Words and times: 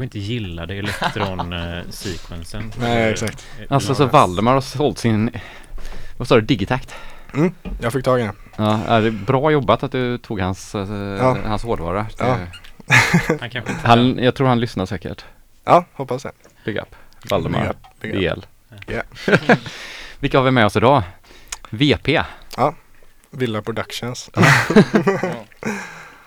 Kanske 0.00 0.18
inte 0.18 0.32
gillade 0.32 0.74
elektron-sequensen. 0.74 2.72
Nej, 2.80 3.10
exakt. 3.12 3.46
Alltså 3.68 3.94
så 3.94 4.06
Valdemar 4.06 4.54
har 4.54 4.60
sålt 4.60 4.98
sin, 4.98 5.30
vad 6.18 6.28
sa 6.28 6.34
du, 6.34 6.40
Digitact? 6.40 6.94
Mm, 7.34 7.54
jag 7.80 7.92
fick 7.92 8.04
tag 8.04 8.20
i 8.20 8.22
den. 8.22 8.36
Ja, 8.56 8.80
är 8.86 9.02
det 9.02 9.10
bra 9.10 9.50
jobbat 9.50 9.82
att 9.82 9.92
du 9.92 10.18
tog 10.18 10.40
hans, 10.40 10.74
eh, 10.74 10.88
Ja. 10.90 11.36
hans 11.44 11.62
hårdvara. 11.62 12.06
Det- 12.18 12.24
Ja. 12.24 12.36
Han 13.40 13.50
kanske 13.50 13.58
inte... 13.72 13.74
Han, 13.88 14.18
jag 14.18 14.34
tror 14.34 14.46
han 14.48 14.60
lyssnar 14.60 14.86
säkert. 14.86 15.24
Ja, 15.64 15.84
hoppas 15.92 16.22
det. 16.22 16.32
Big 16.64 16.76
up. 16.76 16.96
Valdemar. 17.30 17.60
Big 17.60 17.70
up, 17.70 17.76
big 18.00 18.14
up. 18.28 18.34
DL. 18.36 18.46
Ja. 18.86 19.02
Vilka 20.18 20.38
har 20.38 20.44
vi 20.44 20.50
med 20.50 20.66
oss 20.66 20.76
idag? 20.76 21.02
VP. 21.70 22.22
Villa 23.30 23.62
Productions. 23.62 24.30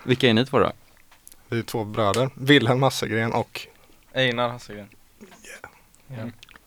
Vilka 0.03 0.29
är 0.29 0.33
ni 0.33 0.45
två 0.45 0.59
då? 0.59 0.71
Vi 1.53 1.59
är 1.59 1.63
två 1.63 1.83
bröder. 1.83 2.29
Wilhelm 2.35 2.79
Massegren 2.79 3.33
och 3.33 3.67
Einar 4.13 4.49
Hassegren. 4.49 4.87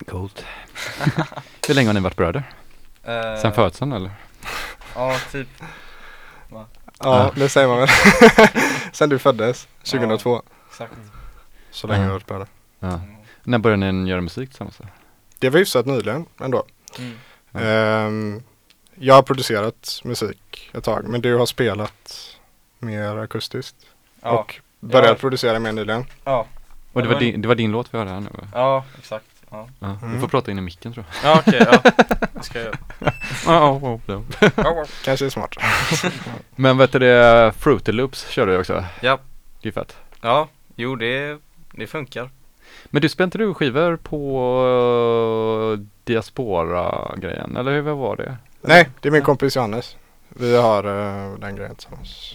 Coolt. 0.07 0.45
Hur 1.67 1.73
länge 1.73 1.89
har 1.89 1.93
ni 1.93 1.99
varit 1.99 2.15
bröder? 2.15 2.43
Eh, 3.03 3.41
Sen 3.41 3.53
födseln 3.53 3.91
eller? 3.91 4.11
Ja, 4.95 5.17
typ. 5.31 5.47
Ja, 6.51 6.67
Ja. 6.99 7.31
det 7.35 7.49
säger 7.49 7.67
man 7.67 7.77
väl. 7.79 7.87
Sen 8.93 9.09
du 9.09 9.19
föddes, 9.19 9.67
2002. 9.83 10.41
Exakt. 10.69 10.93
Så 11.71 11.87
länge 11.87 11.99
Ja. 11.99 12.03
har 12.03 12.09
vi 12.09 12.13
varit 12.13 12.25
bröder. 12.27 12.47
Ja. 12.79 13.01
När 13.43 13.57
började 13.57 13.91
ni 13.91 14.09
göra 14.09 14.21
musik 14.21 14.49
tillsammans? 14.49 14.77
Det 15.39 15.49
var 15.49 15.59
hyfsat 15.59 15.85
nyligen 15.85 16.25
ändå. 16.41 16.65
Mm. 16.99 17.17
Ja. 17.51 17.59
Ehm, 17.59 18.43
jag 18.95 19.15
har 19.15 19.21
producerat 19.21 20.01
musik 20.03 20.69
ett 20.73 20.83
tag 20.83 21.07
men 21.07 21.21
du 21.21 21.35
har 21.35 21.45
spelat 21.45 22.35
mer 22.79 23.17
akustiskt. 23.17 23.75
Ja. 24.21 24.29
Och 24.39 24.61
börjat 24.79 25.09
Ja. 25.09 25.15
producera 25.15 25.59
mer 25.59 25.71
nyligen. 25.71 26.05
Ja. 26.23 26.45
Och 26.93 27.01
det 27.03 27.07
var, 27.09 27.19
din, 27.19 27.41
det 27.41 27.47
var 27.47 27.55
din 27.55 27.71
låt 27.71 27.93
vi 27.93 27.97
hörde 27.97 28.11
här 28.11 28.19
nu 28.19 28.29
va? 28.33 28.47
Ja, 28.53 28.83
exakt. 28.97 29.25
Ja, 29.51 29.67
Ja. 29.79 29.97
Du 30.01 30.07
Mm. 30.07 30.21
får 30.21 30.27
prata 30.27 30.51
in 30.51 30.57
i 30.57 30.61
micken 30.61 30.93
tror 30.93 31.05
ja 31.23 31.39
okej. 31.47 31.67
ja. 31.71 31.91
Det 32.33 32.43
ska 32.43 32.59
jag 32.59 32.65
göra. 32.65 32.77
jag. 34.05 34.87
Kanske 35.03 35.25
är 35.25 35.29
smart. 35.29 35.55
Men 36.55 36.77
vet 36.77 36.91
du 36.91 36.99
det, 36.99 37.53
Fruity 37.57 37.91
Loops 37.91 38.27
körde 38.29 38.51
du 38.51 38.59
också? 38.59 38.83
Ja. 39.01 39.19
Det 39.61 39.67
är 39.69 39.73
fett. 39.73 39.97
Ja, 40.21 40.47
jo 40.75 40.95
det, 40.95 41.37
det 41.71 41.87
funkar. 41.87 42.29
Men 42.85 43.01
du 43.01 43.09
spelade 43.09 43.27
inte 43.27 43.37
du 43.37 43.53
skivor 43.53 43.95
på 43.95 44.53
uh, 45.73 45.79
Diaspora-grejen? 46.03 47.57
Eller 47.57 47.71
hur 47.71 47.81
var 47.81 48.15
det? 48.15 48.37
Nej, 48.61 48.89
det 49.01 49.07
är 49.07 49.11
min 49.11 49.21
kompis 49.21 49.55
Johannes. 49.55 49.95
Vi 50.29 50.57
har 50.57 50.83
eh, 50.83 51.33
den 51.39 51.55
grejen 51.55 51.75
tillsammans. 51.75 52.33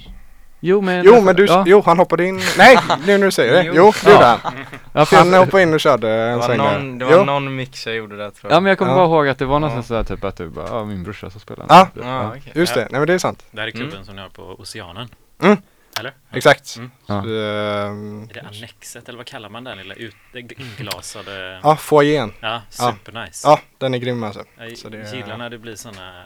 Jo 0.64 0.80
men, 0.80 1.04
Jo 1.04 1.20
men 1.20 1.36
du, 1.36 1.44
ja, 1.46 1.64
jo 1.66 1.82
han 1.86 1.98
hoppade 1.98 2.24
in. 2.26 2.40
Nej, 2.58 2.78
nu 3.06 3.18
när 3.18 3.24
du 3.26 3.30
säger 3.32 3.52
det. 3.52 3.62
Jo. 3.64 3.72
Jo, 3.76 3.92
det 4.04 4.10
gjorde 4.12 4.24
Ja. 4.24 4.38
han. 4.42 5.06
Han 5.16 5.32
jag, 5.32 5.40
hoppade 5.44 5.62
in 5.62 5.74
och 5.74 5.80
körde 5.80 6.06
Det 6.06 6.22
en 6.30 6.38
var, 6.38 6.46
sväng 6.46 6.58
någon, 6.58 6.98
det 6.98 7.04
var 7.04 7.12
Jo. 7.12 7.24
någon 7.24 7.56
mix 7.56 7.86
jag 7.86 7.96
gjorde 7.96 8.16
där 8.16 8.30
tror 8.30 8.50
jag. 8.52 8.56
ja 8.56 8.60
men 8.60 8.68
jag 8.70 8.78
kommer 8.78 8.92
Ja. 8.92 8.96
bara 8.96 9.06
ihåg 9.06 9.28
att 9.28 9.38
det 9.38 9.44
var 9.44 9.58
någonstans 9.60 9.90
Ja. 9.90 10.04
sådär 10.04 10.16
typ 10.16 10.24
att 10.24 10.36
du 10.36 10.48
bara, 10.48 10.66
ja 10.68 10.84
min 10.84 11.02
brorsa 11.02 11.30
som 11.30 11.40
spelar. 11.40 11.66
Ja. 11.68 11.88
Ja, 12.02 12.28
okej. 12.28 12.52
Just 12.54 12.74
det, 12.74 12.80
nej 12.90 13.00
men 13.00 13.06
det 13.06 13.14
är 13.14 13.18
sant. 13.18 13.44
Det 13.50 13.60
här 13.60 13.68
är 13.68 13.70
klubben 13.70 13.92
Mm. 13.94 14.04
som 14.04 14.16
ni 14.16 14.22
har 14.22 14.28
på 14.28 14.42
Oceanen. 14.42 15.08
Mm. 15.42 15.56
Eller? 15.98 16.12
Exakt. 16.32 16.76
Mm. 16.76 16.90
Ja. 17.06 17.22
Så, 17.22 17.28
ehm, 17.28 18.28
Är 18.30 18.34
det 18.34 18.40
annexet 18.40 19.08
eller 19.08 19.16
vad 19.16 19.26
kallar 19.26 19.48
man 19.48 19.64
den 19.64 19.78
lilla 19.78 19.94
ut, 19.94 20.14
inglasade? 20.78 21.60
Ja, 21.62 21.76
foajén. 21.76 22.32
Ja, 22.40 22.62
Ja. 22.78 22.92
supernice. 22.92 23.48
Ja, 23.48 23.60
den 23.78 23.94
är 23.94 23.98
grym 23.98 24.22
alltså. 24.24 24.44
Jag 24.58 24.68
gillar 25.14 25.36
när 25.36 25.50
det 25.50 25.58
blir 25.58 25.76
sådana 25.76 26.24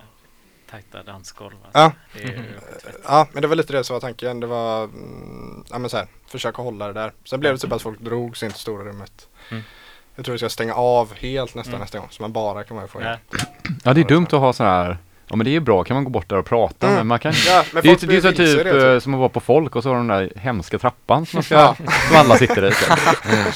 tajta 0.77 1.03
dansgolv. 1.13 1.55
Alltså. 1.65 1.79
Ja. 1.79 1.93
Ju 2.21 2.27
fett. 2.83 2.97
Ja, 3.09 3.27
men 3.33 3.43
det 3.43 3.49
var 3.49 3.57
lite 3.57 3.73
det 3.73 3.85
som 3.85 3.95
var 3.95 4.01
tanken. 4.01 4.41
Det 4.41 4.47
var, 4.47 4.85
mm, 4.85 5.65
ja 5.71 5.79
men 5.79 5.91
så 5.91 5.97
här, 5.97 6.07
försöka 6.29 6.63
hålla 6.63 6.87
det 6.87 6.93
där. 6.93 7.13
Sen 7.25 7.41
blev 7.41 7.53
det 7.53 7.59
typ 7.59 7.73
att 7.73 7.83
folk 7.83 8.01
drog 8.01 8.37
sig 8.37 8.47
in 8.47 8.53
till 8.53 8.61
stora 8.61 8.85
rummet. 8.85 9.29
Mm. 9.51 9.63
Jag 10.15 10.25
tror 10.25 10.33
vi 10.33 10.39
ska 10.39 10.49
stänga 10.49 10.75
av 10.75 11.15
helt 11.15 11.55
nästan 11.55 11.75
Mm. 11.75 11.81
nästa 11.81 11.99
gång. 11.99 12.09
Så 12.11 12.23
man 12.23 12.33
bara 12.33 12.65
kan 12.65 12.77
vara 12.77 12.87
i 12.87 12.89
foajén. 12.89 13.17
Ja. 13.31 13.39
Ja 13.85 13.95
det 13.95 14.01
är 14.01 14.05
dumt 14.05 14.27
att 14.27 14.33
ha 14.41 14.53
så 14.53 14.65
här 14.65 14.99
Ja 15.29 15.37
men 15.37 15.45
det 15.45 15.57
är 15.57 15.61
bra, 15.61 15.85
kan 15.85 15.95
man 15.95 16.05
gå 16.05 16.11
bort 16.11 16.29
där 16.29 16.37
och 16.37 16.47
prata 16.47 16.87
Mm. 16.87 16.99
men 16.99 17.07
man 17.07 17.19
kan 17.19 17.33
Ja, 17.47 17.65
men 17.73 17.83
Det 17.83 17.89
är, 18.03 18.13
ju- 18.13 18.21
så 18.21 18.33
typ 18.33 18.65
det, 18.65 18.93
eh, 18.95 19.01
som 19.01 19.15
att 19.15 19.19
vara 19.21 19.29
på 19.29 19.41
folk 19.41 19.77
och 19.77 19.83
så 19.83 19.89
har 19.89 19.97
de 19.97 20.07
den 20.09 20.19
där 20.19 20.33
hemska 20.41 20.79
trappan 20.79 21.27
som, 21.27 21.37
man 21.37 21.43
ska, 21.43 21.55
Ja. 21.55 21.77
som 22.09 22.17
alla 22.17 22.37
sitter 22.37 22.65
i. 22.65 22.71
typ. 22.73 22.89
Mm. 23.33 23.53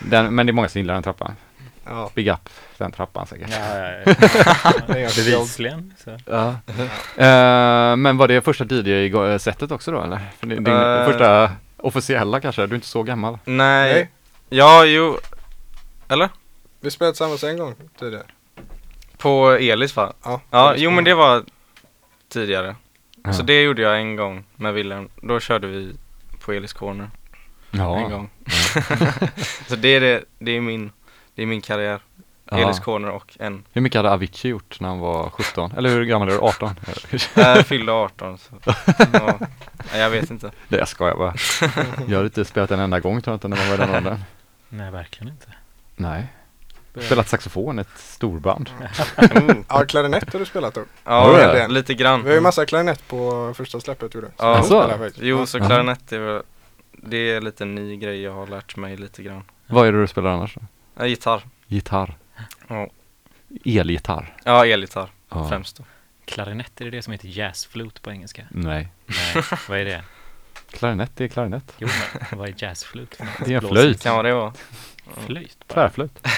Den, 0.00 0.34
men 0.34 0.46
det 0.46 0.50
är 0.50 0.54
många 0.54 0.68
som 0.68 0.78
gillar 0.80 0.94
den 0.94 1.02
trappan. 1.02 1.36
Ja, 1.84 2.10
Big 2.14 2.28
up 2.28 2.48
den 2.78 2.92
trappan 2.92 3.26
säkert. 3.26 3.50
Ja, 3.50 3.78
ja, 3.78 4.02
ja. 4.06 4.74
Bevisligen. 5.16 5.94
Så. 6.04 6.18
Ja. 6.26 6.48
Eh, 7.16 7.96
men 7.96 8.16
var 8.16 8.28
det 8.28 8.40
första 8.40 8.64
DJ-sättet 8.64 9.70
också 9.70 9.92
då 9.92 10.02
eller? 10.02 10.20
För 10.38 10.46
din, 10.46 10.64
din 10.64 10.74
Eh. 10.76 11.04
första 11.06 11.50
officiella 11.76 12.40
kanske? 12.40 12.66
Du 12.66 12.70
är 12.70 12.74
inte 12.74 12.86
så 12.86 13.02
gammal? 13.02 13.38
Nej. 13.44 13.92
Nej. 13.94 14.10
Ja, 14.48 14.84
jo. 14.84 15.18
Eller? 16.08 16.28
Vi 16.80 16.90
spelade 16.90 17.12
tillsammans 17.12 17.44
en 17.44 17.58
gång 17.58 17.74
tidigare. 17.98 18.24
På 19.18 19.50
Elis 19.50 19.96
va? 19.96 20.12
Ja, 20.24 20.40
Ja, 20.50 20.74
jo 20.76 20.90
men 20.90 21.04
det 21.04 21.14
var 21.14 21.44
tidigare. 22.28 22.76
Ja. 23.24 23.32
Så 23.32 23.42
det 23.42 23.62
gjorde 23.62 23.82
jag 23.82 23.98
en 23.98 24.16
gång 24.16 24.44
med 24.56 24.74
Wilhelm. 24.74 25.08
Då 25.22 25.40
körde 25.40 25.66
vi 25.66 25.92
på 26.44 26.52
Elis 26.52 26.72
Corner 26.72 27.10
en 27.70 27.78
Ja. 27.80 28.08
gång. 28.08 28.30
så 29.68 29.76
det 29.76 29.88
är, 29.88 30.00
det, 30.00 30.24
det 30.38 30.50
är 30.56 30.60
min, 30.60 30.90
det 31.34 31.42
är 31.42 31.46
min 31.46 31.60
karriär. 31.60 32.00
Ja. 32.50 32.58
Elis 32.58 32.80
Corner 32.80 33.10
och 33.10 33.36
en. 33.40 33.64
Hur 33.72 33.80
mycket 33.82 33.98
hade 33.98 34.10
Avicii 34.10 34.50
gjort 34.50 34.80
när 34.80 34.88
han 34.88 34.98
var 34.98 35.30
17? 35.30 35.72
Eller 35.76 35.90
hur 35.90 36.04
gammal 36.04 36.28
är 36.28 36.32
du? 36.32 36.38
18? 36.38 36.74
Jag 37.34 37.66
fyllde 37.66 37.92
18 37.92 38.38
så. 38.38 38.54
Ja. 39.12 39.38
Jag 39.94 40.10
vet 40.10 40.30
inte. 40.30 40.50
Det 40.68 40.76
jag 40.78 40.88
skojar 40.88 41.16
bara. 41.16 41.34
Jag 42.08 42.18
har 42.18 42.24
inte 42.24 42.44
spelat 42.44 42.70
en 42.70 42.80
enda 42.80 43.00
gång 43.00 43.22
tror 43.22 43.32
jag 43.32 43.36
inte 43.36 43.48
när 43.48 43.56
man 43.56 43.68
var 43.68 43.74
i 43.74 43.78
den 43.78 43.94
åldern. 43.96 44.18
Nej, 44.68 44.90
verkligen 44.90 45.32
inte. 45.32 45.46
Nej. 45.96 46.26
Spelat 47.00 47.28
saxofon, 47.28 47.78
ett 47.78 47.88
storband. 47.96 48.70
Oh. 48.80 49.54
Ja, 49.68 49.84
klarinett 49.84 50.32
har 50.32 50.38
du 50.40 50.44
spelat 50.46 50.74
då. 50.74 50.84
Ja, 51.04 51.66
lite 51.68 51.94
grann. 51.94 52.22
Vi 52.22 52.28
har 52.28 52.34
ju 52.34 52.40
massa 52.40 52.66
klarinett 52.66 53.08
på 53.08 53.52
första 53.56 53.80
släppet 53.80 54.14
gjorde. 54.14 54.28
Ja. 54.36 54.54
jag 54.56 54.64
Så? 54.64 54.82
spelar 54.82 54.98
faktiskt. 54.98 55.22
Jo, 55.24 55.46
så 55.46 55.58
Ja. 55.58 55.66
klarinett 55.66 56.12
är 56.12 56.18
väl, 56.18 56.42
det 56.92 57.16
är 57.16 57.40
lite 57.40 57.64
ny 57.64 57.96
grej 57.96 58.22
jag 58.22 58.32
har 58.32 58.46
lärt 58.46 58.76
mig 58.76 58.96
lite 58.96 59.22
grann. 59.22 59.42
Vad 59.66 59.86
är 59.88 59.92
det 59.92 60.00
du 60.00 60.06
spelar 60.06 60.30
annars 60.30 60.54
då? 60.54 60.60
Ja, 60.94 61.06
gitarr. 61.06 61.42
Gitarr? 61.66 62.16
Ja. 62.68 62.88
Elgitarr? 63.64 64.36
Ja, 64.44 64.66
elgitarr 64.66 65.08
Ja. 65.28 65.48
främst 65.48 65.76
då. 65.76 65.84
Klarinett, 66.24 66.80
är 66.80 66.84
det 66.84 66.90
det 66.90 67.02
som 67.02 67.12
heter 67.12 67.28
jazzflute 67.28 68.00
på 68.00 68.10
engelska? 68.10 68.42
Nej. 68.50 68.88
Nej, 69.06 69.44
vad 69.68 69.78
är 69.78 69.84
det? 69.84 70.02
Klarinett 70.70 71.20
är 71.20 71.28
klarinett. 71.28 71.72
Jo, 71.78 71.88
men 72.30 72.38
vad 72.38 72.48
är 72.48 72.54
jazzflute 72.56 73.16
för 73.16 73.24
något? 73.24 73.34
Det 73.44 73.52
är 73.52 73.56
en 73.56 73.60
Blås- 73.60 73.70
flöjt. 73.70 74.02
Kan 74.02 74.14
vara 74.14 74.22
det 74.28 74.34
vara. 74.34 74.52
Flöjt? 75.26 75.58
bara. 75.68 75.74
Tvärflöjt. 75.74 76.28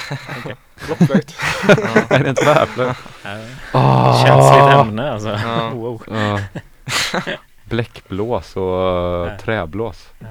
Blockflöjt. 0.87 1.35
Ja. 1.69 1.77
Nej, 1.95 2.05
det 2.09 2.15
är 2.15 2.25
en 2.25 2.35
tvärflöjt. 2.35 2.97
Ja, 3.25 3.39
Oh. 3.73 4.27
Känsligt 4.27 4.75
ämne 4.81 5.11
alltså. 5.13 5.29
Ja. 5.29 5.71
Wow. 5.71 6.03
Ja. 6.11 6.41
Bläckblås 7.75 8.57
och 8.57 8.63
Ja. 8.63 9.31
uh, 9.33 9.37
träblås. 9.39 10.09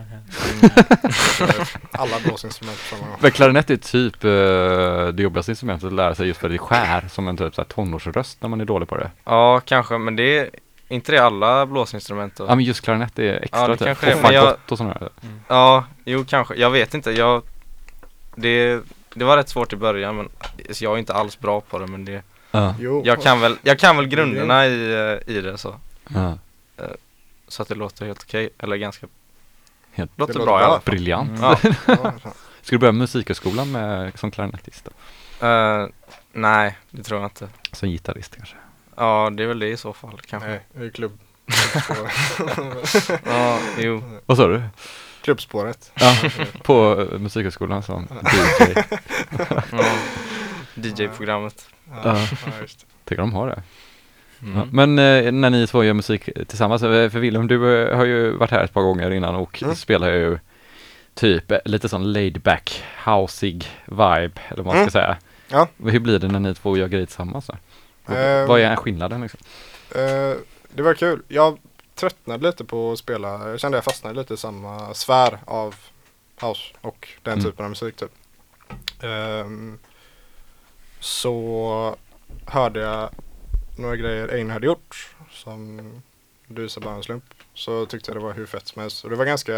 Alla 1.91 2.19
blåsinstrument 2.25 2.77
på 2.89 2.95
samma 2.95 3.07
gång. 3.07 3.17
Men 3.19 3.31
klarinett 3.31 3.69
är 3.69 3.77
typ 3.77 4.25
uh, 4.25 5.07
det 5.07 5.23
jobbigaste 5.23 5.51
instrumentet 5.51 5.87
att 5.87 5.93
lära 5.93 6.15
sig 6.15 6.27
just 6.27 6.39
för 6.39 6.47
att 6.47 6.53
det 6.53 6.57
skär 6.57 7.05
som 7.09 7.27
en 7.27 7.37
typ 7.37 7.55
så 7.55 7.61
här 7.61 7.67
tonårsröst 7.69 8.41
när 8.41 8.49
man 8.49 8.61
är 8.61 8.65
dålig 8.65 8.89
på 8.89 8.97
det. 8.97 9.11
ja, 9.25 9.59
kanske, 9.65 9.97
men 9.97 10.15
det 10.15 10.37
är 10.39 10.49
inte 10.87 11.11
det 11.11 11.17
alla 11.19 11.65
blåsinstrument 11.65 12.35
då? 12.35 12.45
Ja 12.47 12.55
men 12.55 12.65
just 12.65 12.81
klarinett 12.81 13.19
är 13.19 13.33
extra 13.43 13.59
Ja, 13.61 13.67
det 13.67 13.77
typ. 13.77 13.85
kanske 13.85 14.05
det 14.05 14.11
är, 14.11 14.15
och 14.15 14.21
men 14.23 14.33
jag- 14.33 14.43
fagott 14.43 14.71
och 14.71 14.77
sådana 14.77 14.93
där. 14.99 15.09
Ja, 15.47 15.85
jo 16.05 16.25
kanske. 16.27 16.55
Jag 16.55 16.69
vet 16.69 16.93
inte. 16.93 17.11
Jag, 17.11 17.41
det, 18.35 18.79
det 19.13 19.25
var 19.25 19.37
rätt 19.37 19.49
svårt 19.49 19.73
i 19.73 19.75
början 19.75 20.15
men 20.15 20.29
så 20.71 20.83
jag 20.83 20.93
är 20.93 20.97
inte 20.97 21.13
alls 21.13 21.39
bra 21.39 21.61
på 21.61 21.79
det 21.79 21.87
men 21.87 22.05
det, 22.05 22.21
Ja. 22.51 22.75
Jo. 22.79 23.01
jag 23.05 23.21
kan 23.21 23.41
väl, 23.41 23.55
jag 23.61 23.79
kan 23.79 23.97
väl 23.97 24.07
grunderna 24.07 24.67
i, 24.67 24.93
eh, 24.93 25.35
i 25.35 25.41
det 25.41 25.57
så. 25.57 25.75
Ja. 26.13 26.37
Så 27.53 27.61
att 27.61 27.67
det 27.67 27.75
låter 27.75 28.05
helt 28.05 28.23
okej, 28.23 28.49
eller 28.57 28.75
ganska, 28.75 29.07
Helt 29.91 30.11
låter 30.19 30.33
Det 30.33 30.39
bra 30.39 30.45
låter 30.45 30.61
i 30.61 30.65
alla 30.65 30.73
bra. 30.73 30.79
fall. 30.81 30.91
briljant. 30.93 31.39
Mm. 31.39 31.41
Ja. 31.87 32.13
Ska 32.61 32.75
du 32.75 32.77
börja 32.77 32.91
musikhögskolan 32.91 33.71
med, 33.71 34.19
som 34.19 34.31
klarinettist? 34.31 34.87
Eh, 35.41 35.85
nej, 36.31 36.77
det 36.89 37.03
tror 37.03 37.19
jag 37.21 37.25
inte. 37.25 37.49
Som 37.71 37.89
gitarrist 37.89 38.35
kanske? 38.35 38.55
Ja, 38.95 39.29
det 39.33 39.43
är 39.43 39.47
väl 39.47 39.59
det 39.59 39.67
i 39.69 39.77
så 39.77 39.93
fall 39.93 40.19
kanske. 40.27 40.49
Nej, 40.49 40.59
det 40.73 40.85
är 40.85 40.89
klubb. 40.89 41.19
Ja, 43.25 43.59
jo. 43.79 44.03
Vad 44.25 44.37
sa 44.37 44.47
du? 44.47 44.63
Klubbspåret. 45.21 45.91
Ja, 45.95 46.15
på 46.63 46.95
uh, 46.95 47.19
musikhögskolan 47.19 47.83
som 47.83 48.03
DJ. 48.03 48.73
Ja. 49.71 49.85
DJ-programmet. 50.75 51.67
Ja, 51.89 51.95
Ja. 52.03 52.17
ja, 52.45 52.51
just 52.61 52.79
det. 52.79 52.85
Tycker 53.09 53.21
de 53.21 53.33
har 53.33 53.47
det. 53.47 53.63
Ja. 54.45 54.61
Mm. 54.61 54.69
Men 54.95 54.99
eh, 55.25 55.31
när 55.31 55.49
ni 55.49 55.67
två 55.67 55.83
gör 55.83 55.93
musik 55.93 56.29
tillsammans, 56.47 56.83
eh, 56.83 57.09
för 57.09 57.19
Willem 57.19 57.47
du 57.47 57.83
eh, 57.87 57.97
har 57.97 58.05
ju 58.05 58.31
varit 58.31 58.51
här 58.51 58.63
ett 58.63 58.73
par 58.73 58.81
gånger 58.81 59.11
innan 59.11 59.35
och 59.35 59.63
Mm. 59.63 59.75
spelar 59.75 60.11
ju 60.11 60.39
typ 61.13 61.51
eh, 61.51 61.57
lite 61.65 61.89
sån 61.89 62.13
laid 62.13 62.41
back, 62.41 62.83
houseig 63.05 63.65
vibe 63.85 64.31
eller 64.49 64.63
vad 64.63 64.65
man 64.65 64.73
ska 64.73 64.79
Mm. 64.81 64.91
säga. 64.91 65.17
Ja. 65.49 65.67
Hur 65.91 65.99
blir 65.99 66.19
det 66.19 66.27
när 66.27 66.39
ni 66.39 66.53
två 66.55 66.77
gör 66.77 66.87
grejer 66.87 67.05
tillsammans 67.05 67.47
då? 67.47 67.53
Och 68.05 68.15
Ehm. 68.15 68.47
Vad 68.47 68.59
är 68.59 68.75
skillnaden 68.75 69.21
liksom? 69.21 69.39
Eh, 69.95 70.33
det 70.73 70.81
var 70.83 70.93
kul. 70.93 71.21
Jag 71.27 71.57
tröttnade 71.95 72.43
lite 72.47 72.63
på 72.65 72.91
att 72.91 72.99
spela. 72.99 73.49
Jag 73.49 73.59
kände 73.59 73.77
jag 73.77 73.83
fastnade 73.85 74.15
lite 74.19 74.33
i 74.33 74.37
samma 74.37 74.93
sfär 74.93 75.37
av 75.45 75.75
house 76.41 76.63
och 76.81 77.07
den 77.23 77.33
Mm. 77.33 77.45
typen 77.45 77.65
av 77.65 77.69
musik 77.69 77.95
typ. 77.95 78.11
Ehm, 79.03 79.79
så 80.99 81.95
hörde 82.45 82.79
jag 82.79 83.09
några 83.77 83.95
grejer 83.95 84.27
Einar 84.27 84.53
hade 84.53 84.65
gjort 84.65 85.15
som 85.31 85.81
du 86.47 86.61
visade 86.61 86.83
bara 86.85 86.95
en 86.95 87.03
slump. 87.03 87.23
Så 87.53 87.85
tyckte 87.85 88.11
jag 88.11 88.21
det 88.21 88.25
var 88.25 88.33
hur 88.33 88.45
fett 88.45 88.67
som 88.67 88.81
helst. 88.81 89.03
Och 89.03 89.09
det 89.09 89.15
var 89.15 89.25
ganska 89.25 89.53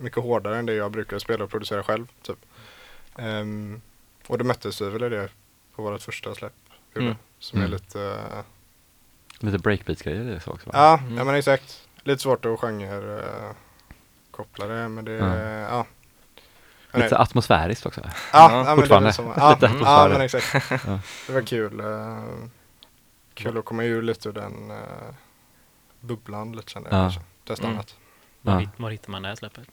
mycket 0.00 0.22
hårdare 0.22 0.58
än 0.58 0.66
det 0.66 0.74
jag 0.74 0.90
brukar 0.92 1.18
spela 1.18 1.44
och 1.44 1.50
producera 1.50 1.82
själv. 1.82 2.06
Typ. 2.22 2.38
Ehm, 3.16 3.80
och 4.26 4.38
det 4.38 4.44
möttes 4.44 4.80
vi 4.80 4.90
väl 4.90 5.02
i 5.02 5.08
det 5.08 5.28
på 5.76 5.82
vårt 5.82 6.02
första 6.02 6.34
släpp. 6.34 6.52
Mm. 6.96 7.14
Som 7.38 7.58
Mm. 7.58 7.68
är 7.72 7.76
lite 7.76 8.02
eh, 8.02 8.44
Lite 9.38 9.58
breakbeats-grejer 9.58 10.24
det 10.24 10.36
också 10.50 10.66
va? 10.70 10.72
Ja, 10.74 10.98
Mm. 10.98 11.18
ja 11.18 11.24
men 11.24 11.34
exakt. 11.34 11.88
Lite 12.02 12.22
svårt 12.22 12.44
att 12.44 12.60
genre 12.60 13.16
uh, 13.16 13.52
koppla 14.30 14.66
det 14.66 14.88
men 14.88 15.04
det, 15.04 15.12
Ja. 15.12 15.36
ja. 15.60 15.86
Lite 16.94 17.08
nej. 17.10 17.14
atmosfäriskt 17.22 17.86
också. 17.86 18.00
ja, 18.04 18.10
Ja, 18.32 18.64
ja, 18.66 18.76
men 18.76 18.88
det 18.88 18.94
är 19.08 19.12
som, 19.12 19.32
ja, 19.36 19.50
Lite 19.54 19.70
ja, 19.80 20.08
men 20.08 20.20
exakt. 20.20 20.52
Det 21.26 21.32
var 21.32 21.42
kul. 21.42 21.80
eh, 21.80 22.18
kul 23.34 23.58
att 23.58 23.64
komma 23.64 23.84
ur 23.84 24.02
lite 24.02 24.28
ur 24.28 24.32
den 24.32 24.70
uh, 24.70 24.76
bubblan 26.00 26.52
lite 26.52 26.70
kände 26.70 26.90
jag 26.90 26.98
Ja. 26.98 27.02
kanske. 27.02 27.20
Testa 27.46 27.64
Mm. 27.64 27.76
annat. 27.76 27.96
Var, 28.42 28.60
Ja. 28.60 28.68
var 28.76 28.90
hittar 28.90 29.10
man 29.10 29.22
det 29.22 29.28
här 29.28 29.36
släppet? 29.36 29.68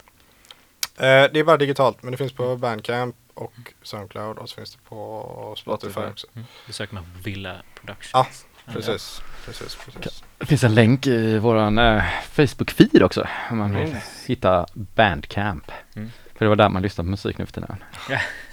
Eh, 0.98 1.04
det 1.34 1.40
är 1.40 1.44
bara 1.44 1.58
digitalt 1.58 2.04
men 2.04 2.12
det 2.12 2.18
finns 2.18 2.34
på 2.34 2.56
Bandcamp 2.56 3.16
och 3.34 3.54
Soundcloud 3.84 4.38
och 4.38 4.50
så 4.50 4.56
finns 4.56 4.72
det 4.76 4.82
på 4.90 5.54
Spotify, 5.58 5.92
Spotify. 5.92 6.12
också. 6.12 6.28
Mm. 6.36 6.48
Då 6.68 6.74
söker 6.74 6.94
man 6.94 7.04
på 7.04 7.10
Villa 7.24 7.56
Productions. 7.76 8.10
Ja, 8.14 8.28
Precis, 8.74 9.22
precis, 9.46 9.76
precis. 9.86 10.24
Det 10.38 10.46
finns 10.46 10.64
en 10.64 10.76
länk 10.76 11.08
i 11.08 11.38
våran 11.38 11.78
eh, 11.78 12.04
Facebook-feed 12.36 13.04
också 13.04 13.28
om 13.52 13.58
man 13.58 13.76
vill 13.76 13.90
Mm. 13.90 13.98
hitta 14.28 14.66
Bandcamp. 14.74 15.72
Mm. 15.96 16.12
För 16.36 16.46
det 16.46 16.50
var 16.50 16.56
där 16.56 16.70
man 16.70 16.82
lyssnade 16.82 17.06
på 17.08 17.12
musik 17.12 17.38
nu 17.38 17.46
för 17.46 17.54
tiden. 17.54 17.76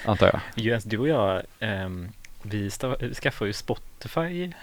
Antar 0.06 0.26
jag. 0.26 0.40
Jonas, 0.64 0.84
du 0.84 0.98
och 0.98 1.08
jag, 1.08 1.42
ehm, 1.60 2.08
vi 2.42 2.68
stav- 2.70 3.14
skaffade 3.14 3.48
ju 3.48 3.52
Spotify 3.52 3.95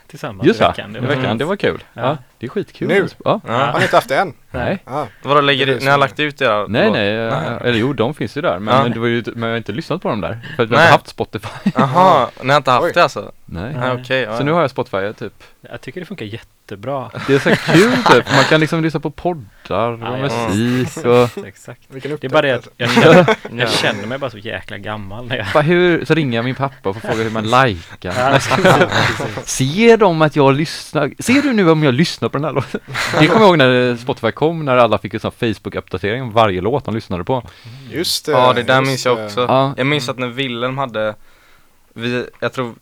tillsammans 0.07 0.47
Just 0.47 0.59
i 0.59 0.63
det, 0.63 0.69
veckan. 0.69 0.95
i 0.95 0.99
var 0.99 1.07
veckan. 1.07 1.23
kul. 1.29 1.37
Det 1.37 1.45
var 1.45 1.55
kul. 1.55 1.83
Ja. 1.93 2.01
Ja. 2.01 2.17
det 2.37 2.45
är 2.45 2.49
skitkul. 2.49 2.87
Nu? 2.87 3.07
Ja. 3.25 3.41
Ja. 3.47 3.53
Har 3.53 3.77
ni 3.79 3.83
inte 3.83 3.97
haft 3.97 4.09
det 4.09 4.17
än? 4.17 4.33
Nej. 4.51 4.77
Ja. 4.85 5.07
Vadå 5.23 5.41
lägger 5.41 5.65
Det 5.65 5.71
ni, 5.73 5.77
det 5.79 5.85
ni 5.85 5.91
har 5.91 5.97
lagt 5.97 6.19
ut 6.19 6.41
era? 6.41 6.67
Nej, 6.67 6.85
då? 6.87 6.91
nej, 6.93 7.15
eh, 7.27 7.57
eller 7.61 7.79
jo, 7.79 7.93
de 7.93 8.13
finns 8.13 8.37
ju 8.37 8.41
där. 8.41 8.59
Men, 8.59 8.75
Ja. 8.75 8.93
det 8.93 8.99
var 8.99 9.07
ju, 9.07 9.23
men 9.35 9.43
jag 9.43 9.49
har 9.49 9.57
inte 9.57 9.71
lyssnat 9.71 10.01
på 10.01 10.09
dem 10.09 10.21
där. 10.21 10.39
För 10.55 10.63
att 10.63 10.69
vi 10.69 10.75
har 10.75 10.81
inte 10.81 10.91
haft 10.91 11.07
Spotify. 11.07 11.71
Jaha, 11.75 12.27
ni 12.43 12.49
har 12.49 12.57
inte 12.57 12.71
haft 12.71 12.83
Oj. 12.85 12.91
det 12.93 13.03
alltså? 13.03 13.31
Nej. 13.45 13.73
Nej 13.79 13.91
okej, 13.91 14.21
ja, 14.21 14.37
Så 14.37 14.43
nu 14.43 14.51
har 14.51 14.61
jag 14.61 14.69
Spotify 14.69 15.13
typ. 15.13 15.43
Jag 15.71 15.81
tycker 15.81 15.99
det 15.99 16.05
funkar 16.05 16.25
jättebra. 16.25 17.09
Det 17.27 17.33
är 17.35 17.39
så 17.39 17.49
kul 17.71 17.91
typ. 18.03 18.31
Man 18.35 18.43
kan 18.43 18.59
liksom 18.59 18.83
lyssna 18.83 18.99
på 18.99 19.09
poddar 19.09 19.91
och 19.91 19.99
Ja, 20.01 20.17
ja. 20.17 20.49
musik 20.49 21.05
och 21.05 21.45
Exakt. 21.47 21.81
Det 21.89 22.23
är 22.23 22.29
bara 22.29 22.41
det 22.41 22.51
att 22.51 22.67
jag 22.77 22.89
känner, 22.91 23.25
Ja. 23.27 23.35
jag 23.57 23.69
känner 23.71 24.07
mig 24.07 24.17
bara 24.17 24.29
så 24.31 24.37
jäkla 24.37 24.77
gammal 24.77 25.27
när 25.27 25.37
jag... 25.37 25.47
bara 25.53 25.63
hur, 25.63 26.05
så 26.05 26.13
ringer 26.13 26.37
jag 26.37 26.45
min 26.45 26.55
pappa 26.55 26.89
och 26.89 26.95
får 26.95 27.01
fråga 27.07 27.23
hur 27.23 27.29
man 27.31 27.43
likar. 27.43 28.11
Ja. 29.35 29.41
Ser 29.45 29.97
de 29.97 30.21
att 30.21 30.35
jag 30.35 30.53
lyssnar? 30.55 31.11
Ser 31.19 31.41
du 31.41 31.53
nu 31.53 31.69
om 31.69 31.83
jag 31.83 31.93
lyssnar 31.93 32.29
på 32.29 32.37
den 32.37 32.45
här 32.45 32.51
låten? 32.53 32.81
Det 33.19 33.27
kommer 33.27 33.41
jag 33.41 33.47
ihåg 33.49 33.57
när 33.57 33.95
Spotify 33.97 34.31
kom, 34.31 34.65
när 34.65 34.77
alla 34.77 34.97
fick 34.97 35.13
en 35.13 35.19
sån 35.19 35.31
Facebook-uppdatering 35.31 36.21
om 36.21 36.31
varje 36.31 36.61
låt 36.61 36.85
de 36.85 36.95
lyssnade 36.95 37.23
på. 37.23 37.43
Just 37.91 38.25
det. 38.25 38.31
Ja 38.31 38.53
det 38.53 38.63
där 38.63 38.81
minns 38.81 39.05
jag 39.05 39.17
det. 39.17 39.25
också. 39.25 39.41
Ja. 39.41 39.73
Jag 39.77 39.87
minns 39.87 40.09
att 40.09 40.17
när 40.19 40.27
Wilhelm 40.27 40.77
hade, 40.77 41.15
vi, 41.93 42.25
jag 42.39 42.53
tror, 42.53 42.73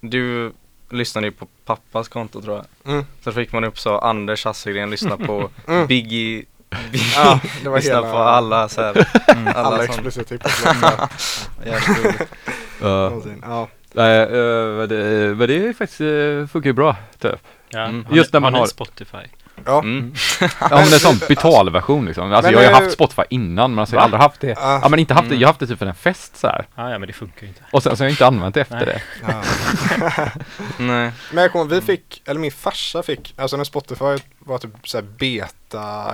du 0.00 0.52
lyssnade 0.90 1.26
ju 1.26 1.30
på 1.32 1.46
pappas 1.64 2.08
konto 2.08 2.42
tror 2.42 2.56
jag. 2.84 2.92
Mm. 2.92 3.04
Så 3.24 3.32
fick 3.32 3.52
man 3.52 3.64
upp 3.64 3.78
så 3.78 3.98
Anders 3.98 4.44
Hassegren 4.44 4.90
lyssnar 4.90 5.16
på 5.16 5.50
Mm. 5.68 5.86
Biggie, 5.86 6.44
Biggie 6.92 7.06
Ja, 7.16 7.40
det 7.62 7.68
var 7.68 7.80
hela, 7.80 8.02
på 8.02 8.16
alla 8.18 8.68
så 8.68 8.80
här, 8.82 9.06
Mm. 9.28 9.46
alla, 9.48 9.54
alla 9.68 9.76
sån- 9.76 9.84
explicit 9.86 10.32
hiphop-låtar 10.32 11.08
jävligt 11.66 11.88
roligt. 12.04 12.20
Uh, 12.82 12.88
någonsin. 12.88 13.42
Ja. 13.46 13.68
Nej, 13.96 14.20
eh, 14.20 14.76
men 14.76 14.88
det, 14.88 15.34
men 15.38 15.48
det 15.48 15.68
är 15.68 15.72
faktiskt, 15.72 16.00
uh, 16.00 16.46
funkar 16.46 16.70
ju 16.70 16.74
bra 16.74 16.96
typ. 17.18 17.40
Ja. 17.68 17.80
Mm. 17.80 18.06
Just 18.10 18.32
när 18.32 18.40
man 18.40 18.54
har 18.54 18.66
Spotify? 18.66 19.26
Ja. 19.64 19.78
Mm. 19.78 20.14
Ja 20.40 20.48
men 20.60 20.68
det 20.70 20.76
är 20.76 20.80
en 20.94 21.00
sån 21.00 21.18
betalversion 21.28 22.04
liksom. 22.06 22.32
Alltså 22.32 22.42
Men 22.42 22.52
jag 22.52 22.58
har 22.58 22.64
ju 22.74 22.78
nu- 22.80 22.84
haft 22.84 22.94
Spotify 22.94 23.22
innan 23.30 23.70
men 23.70 23.78
alltså 23.78 23.94
jag 23.96 24.00
har 24.00 24.04
aldrig 24.04 24.22
haft 24.22 24.40
det. 24.40 24.54
Ja. 24.60 24.80
Ja 24.82 24.88
men 24.88 24.98
inte 24.98 25.14
haft 25.14 25.24
det, 25.28 25.34
Mm. 25.34 25.40
jag 25.40 25.48
har 25.48 25.52
haft 25.52 25.60
det 25.60 25.66
typ 25.66 25.78
för 25.78 25.86
en 25.86 25.94
fest 25.94 26.36
så 26.36 26.46
här. 26.46 26.66
Ja, 26.74 26.90
ja, 26.90 26.98
men 26.98 27.06
det 27.06 27.12
funkar 27.12 27.42
ju 27.42 27.48
inte. 27.48 27.60
Och 27.72 27.82
sen 27.82 27.96
så 27.96 28.02
har 28.02 28.06
jag 28.06 28.12
inte 28.12 28.26
använt 28.26 28.54
det 28.54 28.60
efter 28.60 28.76
Nej. 28.76 28.84
det. 28.86 29.00
Ja. 29.28 29.42
Nej. 30.78 31.12
Men 31.32 31.42
jag 31.42 31.52
kommer 31.52 31.64
ihåg, 31.64 31.72
vi 31.74 31.80
fick, 31.80 32.22
eller 32.26 32.40
min 32.40 32.52
farsa 32.52 33.02
fick, 33.02 33.34
alltså 33.38 33.56
när 33.56 33.64
Spotify 33.64 34.16
var 34.38 34.58
typ 34.58 34.70
såhär 34.88 35.04
beta 35.18 35.52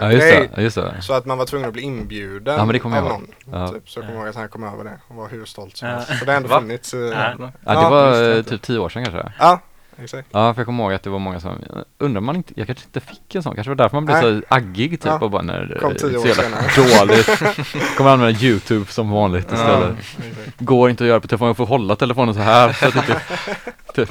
Ja 0.00 0.12
just 0.12 0.22
grej. 0.26 0.50
det, 0.54 0.62
just 0.62 0.76
det. 0.76 0.94
Så 1.02 1.12
att 1.12 1.26
man 1.26 1.38
var 1.38 1.46
tvungen 1.46 1.66
att 1.68 1.72
bli 1.72 1.82
inbjuden 1.82 2.54
Ja, 2.58 2.64
men 2.64 2.72
det 2.72 2.78
kommer 2.78 2.98
av 2.98 3.04
någon. 3.08 3.26
Ja. 3.52 3.68
Typ. 3.68 3.90
Så 3.90 3.98
jag 4.00 4.06
kommer 4.06 4.20
ihåg 4.20 4.28
att 4.28 4.36
han 4.36 4.48
kom 4.48 4.64
över 4.64 4.84
det 4.84 4.98
och 5.08 5.14
var 5.16 5.28
hur 5.28 5.44
stolt 5.44 5.76
som 5.76 5.88
Ja. 5.88 5.94
helst. 5.94 6.18
Så 6.18 6.24
det 6.24 6.30
har 6.30 6.36
ändå 6.36 6.48
Va? 6.48 6.60
funnits. 6.60 6.94
eh, 6.94 7.00
Ja. 7.00 7.34
Ja 7.38 7.46
det 7.64 7.72
Ja, 7.72 7.90
var 7.90 8.36
eh, 8.36 8.42
typ 8.42 8.62
tio 8.62 8.78
år 8.78 8.88
sedan 8.88 9.04
kanske. 9.04 9.32
Ja, 9.38 9.60
exakt. 9.98 10.28
Ja 10.30 10.54
för 10.54 10.60
jag 10.60 10.66
kommer 10.66 10.84
ihåg 10.84 10.92
att 10.92 11.02
det 11.02 11.10
var 11.10 11.18
många 11.18 11.40
som, 11.40 11.58
undrar 11.98 12.20
man 12.20 12.36
inte, 12.36 12.52
jag 12.56 12.66
kanske 12.66 12.84
inte 12.84 13.00
fick 13.00 13.34
en 13.34 13.42
sån, 13.42 13.54
kanske 13.54 13.70
var 13.70 13.74
därför 13.76 13.96
man 13.96 14.04
blev 14.04 14.22
Nej. 14.22 14.40
så 14.40 14.54
aggig 14.54 14.90
typ 14.90 15.04
Ja. 15.04 15.18
och 15.18 15.30
bara 15.30 15.42
när 15.42 15.60
det 15.64 15.78
Kom 15.78 15.90
är 15.90 15.94
tio 15.94 16.16
år 16.16 16.26
senare. 16.26 16.98
dåligt. 16.98 17.26
Kommer 17.96 18.10
använda 18.10 18.40
YouTube 18.40 18.86
som 18.92 19.10
vanligt 19.10 19.46
Ja. 19.50 19.54
istället. 19.56 19.98
exakt. 19.98 20.58
Går 20.60 20.90
inte 20.90 21.04
att 21.04 21.08
göra 21.08 21.20
på 21.20 21.28
telefonen, 21.28 21.48
jag 21.48 21.56
får 21.56 21.66
hålla 21.66 21.96
telefonen 21.96 22.34
så 22.34 22.40
här 22.40 22.72
så 22.72 22.86
att 22.88 22.96
inte, 22.96 23.20
typ, 23.94 24.08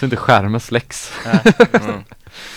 så 0.00 0.04
inte 0.04 0.16
skärmen 0.16 0.60
släcks. 0.60 1.12
Ja. 1.24 1.52
Mm. 1.80 2.04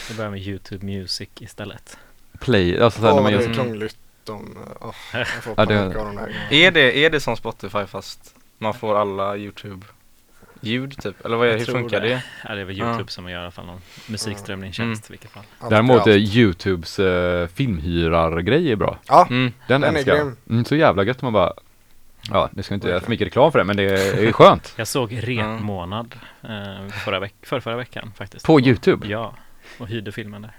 Det 0.08 0.13
börjar 0.17 0.32
med 0.32 0.39
YouTube 0.41 0.86
Music 0.86 1.29
istället. 1.39 1.98
Play, 2.39 2.79
alltså 2.79 3.00
så 3.00 3.05
här, 3.05 3.12
Åh, 3.13 3.15
när 3.15 3.24
man 3.24 3.32
gör 3.32 3.41
så. 3.41 3.50
är 3.50 3.53
krångligt. 3.53 3.98
De, 4.24 4.58
oh, 4.82 4.94
jag 5.13 5.27
får 5.27 5.53
Ja, 5.58 5.65
det-. 5.65 6.55
Är 6.55 6.72
det, 6.72 6.98
är 7.05 7.10
det 7.10 7.20
som 7.20 7.38
Spotify 7.38 7.86
fast 7.86 8.36
man 8.58 8.74
får 8.74 9.01
alla 9.01 9.38
YouTube 9.38 9.86
ljud 10.65 10.98
typ? 11.01 11.25
Eller 11.25 11.38
vad 11.38 11.48
är, 11.48 11.51
Jag 11.51 11.57
hur 11.60 11.65
funkar 11.65 12.01
det. 12.01 12.07
det? 12.07 12.24
Ja, 12.43 12.55
det 12.55 12.62
är 12.62 12.65
väl 12.65 12.77
Ja. 12.77 12.86
YouTube 12.91 13.12
som 13.12 13.29
gör 13.29 13.39
i 13.39 13.41
alla 13.41 13.51
fall 13.51 13.65
någon 13.65 13.81
musikströmningstjänst 14.07 15.10
i 15.10 15.13
vilket 15.13 15.31
fall. 15.31 15.43
Däremot 15.69 16.07
är. 16.07 16.17
Youtubes 16.17 17.00
uh, 17.00 17.48
filmhyrargrej 17.48 18.72
är 18.72 18.75
bra. 18.75 18.98
Ja, 19.07 19.27
Mm. 19.29 19.53
Den, 19.67 19.81
Den 19.81 19.93
är 19.93 19.98
älskar 19.98 20.15
jag. 20.15 20.31
Mm, 20.50 20.65
så 20.65 20.75
jävla 20.75 21.03
gött 21.03 21.22
man 21.22 21.34
bara 21.34 21.53
Ja, 22.31 22.50
nu 22.51 22.63
ska 22.63 22.74
jag 22.74 22.77
inte 22.77 22.89
göra 22.89 23.00
för 23.00 23.10
mycket 23.10 23.25
reklam 23.27 23.51
för 23.51 23.60
det 23.60 23.65
men 23.65 23.77
det 23.77 23.84
är 23.84 24.31
skönt. 24.31 24.74
Jag 24.77 24.88
såg 24.88 25.17
repmånad 25.24 26.15
eh, 26.43 26.88
förra, 27.05 27.19
veck- 27.19 27.34
för 27.45 27.60
förra 27.60 27.75
veckan 27.75 28.12
faktiskt. 28.17 28.45
På 28.45 28.62
Youtube. 28.62 29.07
Ja, 29.07 29.34
och 29.79 29.88
hyrde 29.88 30.12
filmen 30.12 30.41
där. 30.41 30.51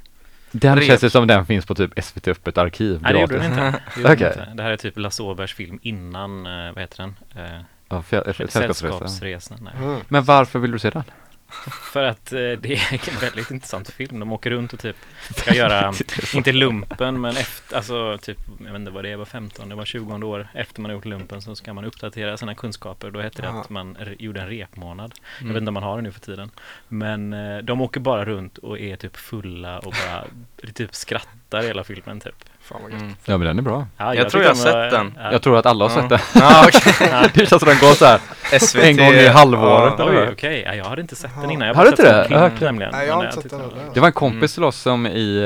Den 0.52 0.76
Rep. 0.76 0.84
känns 0.84 1.00
det 1.00 1.10
som 1.10 1.26
den 1.26 1.46
finns 1.46 1.66
på 1.66 1.75
typ 1.75 2.04
SVT 2.04 2.28
Öppet 2.28 2.58
arkiv. 2.58 2.98
Nej 3.02 3.12
det 3.12 3.20
gjorde 3.20 3.38
den 3.38 3.44
inte. 3.50 3.62
Det, 3.94 4.00
gjorde 4.00 4.12
Okej. 4.14 4.26
inte. 4.28 4.52
det 4.54 4.62
här 4.62 4.70
är 4.70 4.76
typ 4.76 4.98
Lasse 4.98 5.22
Åbergs 5.22 5.52
film 5.54 5.78
innan, 5.82 6.46
eh, 6.46 6.72
vad 6.72 6.78
heter 6.80 6.96
den? 7.02 7.14
Ja, 7.88 8.02
Sällskapsresan. 8.49 9.59
Nej. 9.62 9.73
Mm. 9.78 10.00
Men 10.09 10.25
varför 10.25 10.59
vill 10.59 10.71
du 10.71 10.78
se 10.78 10.90
den? 10.90 11.05
För 11.93 12.02
att 12.02 12.33
eh, 12.33 12.38
det 12.38 12.75
är 12.75 12.93
en 13.14 13.21
väldigt 13.21 13.50
intressant 13.50 13.90
film. 13.90 14.21
De 14.21 14.33
åker 14.33 14.50
runt 14.50 14.73
och 14.73 14.78
typ 14.81 14.97
ska 15.37 15.55
göra, 15.55 15.93
inte 16.35 16.52
lumpen 16.52 17.21
men 17.21 17.37
efter, 17.37 17.76
alltså 17.76 18.19
typ, 18.23 18.38
jag 18.59 18.66
vet 18.66 18.75
inte 18.81 18.90
vad 18.90 19.05
det 19.05 19.11
är, 19.12 19.16
var 19.16 19.25
15, 19.25 19.69
det 19.69 19.75
var 19.75 19.85
20 19.85 20.14
år 20.26 20.49
efter 20.55 20.81
man 20.81 20.90
har 20.90 20.95
gjort 20.97 21.05
lumpen 21.05 21.43
så 21.43 21.57
ska 21.57 21.73
man 21.73 21.85
uppdatera 21.85 22.37
sina 22.37 22.55
kunskaper. 22.55 23.11
Då 23.11 23.21
hette 23.21 23.43
det 23.43 23.49
att 23.49 23.71
man 23.71 23.97
gjorde 24.19 24.40
en 24.40 24.49
repmånad. 24.49 25.14
Jag 25.38 25.43
Mm. 25.43 25.55
vet 25.55 25.61
inte 25.61 25.69
om 25.71 25.75
man 25.75 25.83
har 25.83 25.97
det 25.97 26.02
nu 26.02 26.12
för 26.12 26.21
tiden. 26.21 26.50
Men 26.88 27.33
eh, 27.33 27.59
de 27.59 27.81
åker 27.81 28.00
bara 28.00 28.25
runt 28.25 28.59
och 28.59 28.78
är 28.78 28.97
typ 28.97 29.16
fulla 29.16 29.78
och 29.78 29.93
bara 30.07 30.25
typ 30.75 30.95
skrattar 30.95 31.62
hela 31.62 31.85
filmen 31.85 32.21
typ. 32.21 32.45
Fan 32.68 32.78
vad 32.82 32.92
gött. 32.92 33.00
Mm. 33.00 33.14
Ja 33.25 33.38
men 33.38 33.46
den 33.46 33.58
är 33.58 33.62
bra. 33.62 33.87
Ja, 33.96 34.14
Jag 34.14 34.30
tror 34.30 34.42
jag 34.42 34.50
har 34.50 34.54
sett 34.54 34.75
var- 34.75 34.90
den. 34.90 35.14
Ja. 35.18 35.32
Jag 35.32 35.42
tror 35.42 35.58
att 35.58 35.66
alla 35.66 35.85
har 35.85 35.90
Ja. 35.90 36.00
sett 36.00 36.08
den. 36.08 36.18
Ja, 36.42 36.64
okej. 36.68 37.08
det 37.35 37.46
känns 37.46 37.61
som 37.61 37.68
den 37.68 37.78
går 37.78 37.94
så 37.94 38.04
här. 38.04 38.20
SVT. 38.58 38.82
En 38.85 38.96
gång 38.96 39.06
i 39.14 39.26
halvåret, 39.26 39.94
Ja. 39.99 40.04
Oj, 40.11 40.28
okej. 40.32 40.62
Ja, 40.66 40.75
jag 40.75 40.85
hade 40.85 41.00
inte 41.02 41.16
sett 41.16 41.30
den 41.40 41.50
innan. 41.50 41.68
Jag 41.68 41.76
sett 41.76 41.87
inte 41.88 42.02
det? 42.02 42.25
klipp 42.26 42.40
Okej. 42.40 42.52
nämligen. 42.61 42.92
Nej, 42.92 43.06
jag 43.06 43.14
har 43.14 43.25
inte 43.25 43.35
sett 43.42 43.50
den 43.50 43.61
heller. 43.61 43.75
Det 43.94 44.00
var 44.00 44.06
en 44.08 44.12
Mm. 44.12 44.12
kompis 44.12 44.54
till 44.54 44.64
oss 44.64 44.76
som 44.76 45.06
i 45.06 45.38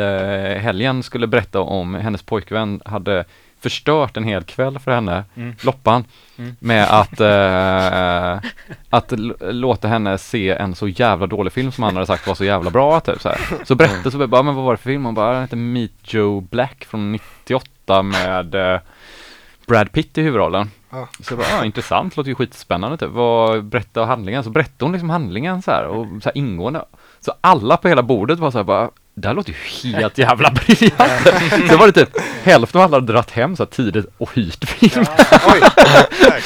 eh, 0.57 0.63
helgen 0.63 1.03
skulle 1.03 1.27
berätta 1.27 1.61
om 1.61 1.95
hennes 1.95 2.23
pojkvän 2.23 2.81
hade 2.85 3.25
förstört 3.61 4.17
en 4.17 4.25
hel 4.25 4.43
kväll 4.45 4.79
för 4.79 4.91
henne, 4.91 5.25
Mm. 5.37 5.55
Loppan, 5.63 6.05
Mm. 6.39 6.57
med 6.61 6.85
att, 6.91 7.21
eh, 7.21 8.51
att 8.91 9.13
låta 9.41 9.89
henne 9.89 10.19
se 10.19 10.51
en 10.51 10.75
så 10.75 10.89
jävla 10.89 11.27
dålig 11.27 11.53
film 11.53 11.73
som 11.73 11.85
han 11.85 11.95
hade 11.95 12.07
sagt 12.07 12.27
var 12.27 12.35
så 12.35 12.45
jävla 12.45 12.71
bra 12.71 13.01
typ 13.01 13.21
så 13.23 13.29
här. 13.29 13.41
Så 13.65 13.75
berättade 13.75 14.11
så 14.11 14.27
bara, 14.27 14.43
men 14.43 14.55
vad 14.55 14.65
var 14.65 14.73
det 14.73 14.77
för 14.77 14.91
film? 14.91 15.05
Hon 15.05 15.15
bara, 15.15 15.33
den 15.33 15.41
heter 15.43 15.57
Meet 15.57 15.93
Joe 16.15 16.41
Black 16.41 16.85
från 16.85 17.13
98 17.13 18.03
med 18.03 18.55
eh, 18.55 18.81
Brad 19.67 19.93
Pitt 19.93 20.19
i 20.19 20.23
huvudrollen. 20.23 20.71
Ja. 20.91 21.09
Så 21.21 21.33
jag 21.33 21.39
bara, 21.39 21.61
ah, 21.61 21.65
intressant, 21.65 22.17
låter 22.17 22.29
ju 22.29 22.35
skitspännande 22.35 22.97
typ. 22.97 23.11
Vad, 23.11 23.65
berätta 23.65 24.05
handlingen. 24.05 24.45
Så 24.45 24.51
berättade 24.51 24.85
hon 24.85 24.93
liksom 24.93 25.11
handlingen 25.11 25.63
så 25.63 25.71
här 25.71 25.85
och 25.87 26.07
så 26.23 26.29
här 26.29 26.39
ingående. 26.39 26.85
Så 27.21 27.33
alla 27.41 27.77
på 27.77 27.89
hela 27.89 28.03
bordet 28.03 28.39
var 28.39 28.51
så 28.51 28.59
här 28.59 28.65
bara, 28.65 28.91
det 29.15 29.29
här 29.29 29.35
låter 29.35 29.51
ju 29.53 29.93
helt 29.93 30.19
jävla 30.19 30.51
briljant. 30.51 31.13
Så 31.71 31.77
var 31.77 31.87
det 31.87 31.93
typ 31.93 32.09
hälften 32.43 32.81
av 32.81 32.85
alla 32.85 32.97
hade 32.97 33.13
dratt 33.13 33.31
hem 33.31 33.57
så 33.57 33.63
här 33.63 33.71
tidigt 33.71 34.07
och 34.19 34.31
hyrt 34.35 34.65
film. 34.69 35.05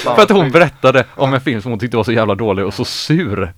För 0.04 0.22
att 0.22 0.30
hon 0.30 0.50
berättade 0.50 1.04
om 1.14 1.34
en 1.34 1.40
film 1.40 1.62
som 1.62 1.72
hon 1.72 1.78
tyckte 1.78 1.96
var 1.96 2.04
så 2.04 2.12
jävla 2.12 2.34
dålig 2.34 2.64
och 2.66 2.74
så 2.74 2.84
sur. 2.84 3.52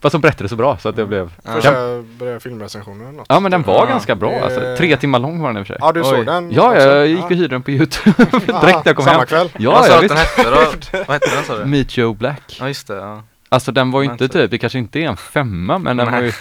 Fast 0.00 0.12
hon 0.12 0.20
berättade 0.20 0.48
så 0.48 0.56
bra 0.56 0.78
så 0.78 0.88
att 0.88 0.96
det 0.96 1.06
blev 1.06 1.30
Får 1.44 1.64
jag 1.64 2.04
börja 2.04 2.40
filmrecensioner 2.40 3.04
eller 3.04 3.12
något? 3.16 3.26
Ja 3.28 3.40
men 3.40 3.50
den 3.50 3.62
var 3.62 3.74
Ja, 3.74 3.84
ganska 3.86 4.14
bra 4.14 4.30
det- 4.30 4.44
alltså. 4.44 4.76
Tre 4.78 4.96
timmar 4.96 5.18
lång 5.18 5.40
var 5.40 5.48
den 5.48 5.56
i 5.58 5.62
och 5.62 5.66
för 5.66 5.74
sig. 5.74 5.78
Ja, 5.80 5.92
du 5.92 6.00
Oj. 6.00 6.06
såg 6.06 6.26
den? 6.26 6.52
Ja, 6.52 6.76
jag 6.80 7.06
gick 7.06 7.24
och 7.24 7.30
hyrde 7.30 7.48
den 7.48 7.62
på 7.62 7.70
Youtube 7.70 8.24
direkt 8.46 8.46
när 8.62 8.82
jag 8.84 8.96
kom 8.96 9.04
Samma 9.04 9.18
hem. 9.18 9.26
kväll? 9.26 9.50
Ja, 9.58 9.86
jag 9.88 10.08
den 10.08 10.16
visste. 10.18 10.42
då? 10.50 10.98
Vad 11.06 11.14
hette 11.14 11.34
den 11.36 11.44
sa 11.44 11.58
du? 11.58 11.64
Meet 11.64 11.96
Joe 11.96 12.14
Black. 12.14 12.56
Ja 12.60 12.68
just 12.68 12.86
det, 12.86 12.96
ja. 12.96 13.22
Alltså 13.48 13.72
den 13.72 13.90
var 13.90 14.02
ju 14.02 14.10
inte 14.10 14.28
typ, 14.28 14.50
det 14.50 14.58
kanske 14.58 14.78
inte 14.78 14.98
är 14.98 15.02
en 15.08 15.16
femma 15.16 15.78
men 15.78 15.96
den 15.96 16.12
var 16.12 16.20
ju 16.20 16.32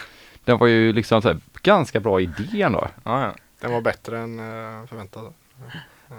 Den 0.46 0.58
var 0.58 0.68
ju 0.68 0.94
liksom 0.94 1.22
så 1.22 1.28
här, 1.28 1.38
ganska 1.64 2.00
bra 2.00 2.22
idé 2.22 2.62
ändå. 2.62 2.88
ja, 3.04 3.24
ja. 3.26 3.36
Den 3.62 3.72
var 3.72 3.82
bättre 3.82 4.20
än 4.20 4.40
uh, 4.40 4.86
förväntat. 4.88 5.24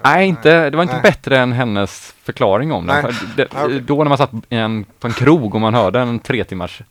Nej, 0.05 0.27
inte, 0.29 0.71
det 0.71 0.77
var 0.77 0.83
inte 0.83 0.95
Nej. 0.95 1.03
bättre 1.03 1.39
än 1.39 1.53
hennes 1.53 2.15
förklaring 2.23 2.73
om 2.73 2.87
den. 2.87 3.13
Det, 3.37 3.49
okej. 3.53 3.81
Då 3.81 4.05
när 4.05 4.09
man 4.09 4.19
satt 4.19 4.31
en, 4.49 4.85
på 4.85 5.07
en 5.07 5.13
krog 5.13 5.55
och 5.55 5.61
man 5.61 5.75
hörde 5.75 6.01
en 6.01 6.19
tre 6.19 6.45
timmars 6.45 6.83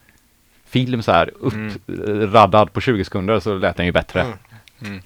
film 0.66 1.02
så 1.02 1.12
här 1.12 1.32
Mm. 1.54 1.80
uppraddad 1.86 2.74
på 2.74 2.82
20 2.82 3.04
sekunder 3.04 3.40
så 3.40 3.54
lät 3.58 3.78
den 3.78 3.86
ju 3.86 3.92
bättre. 3.92 4.22
Mm. 4.22 4.34
Mm. 4.82 5.02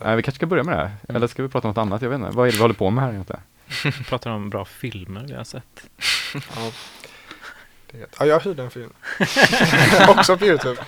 Nej, 0.00 0.16
vi 0.16 0.22
kanske 0.22 0.36
ska 0.36 0.46
börja 0.46 0.62
med 0.62 0.78
det 0.78 0.80
här. 0.82 1.16
Eller 1.16 1.26
ska 1.26 1.42
vi 1.42 1.48
prata 1.48 1.68
om 1.68 1.70
något 1.74 1.78
annat? 1.78 2.02
Jag 2.02 2.10
vet 2.10 2.18
inte. 2.20 2.30
Vad 2.30 2.48
är 2.48 2.52
det 2.52 2.56
vi 2.56 2.62
håller 2.62 2.74
på 2.74 2.90
med 2.90 3.04
här 3.04 3.10
egentligen? 3.10 3.42
Vi 3.84 3.92
pratar 4.08 4.30
om 4.30 4.50
bra 4.50 4.64
filmer 4.64 5.24
vi 5.28 5.34
har 5.34 5.44
sett. 5.44 5.86
Ja. 6.34 6.70
Ja, 8.18 8.26
jag 8.26 8.40
hyrde 8.40 8.62
en 8.62 8.70
film. 8.70 8.92
Också 10.08 10.36
på 10.38 10.44
Youtube. 10.44 10.80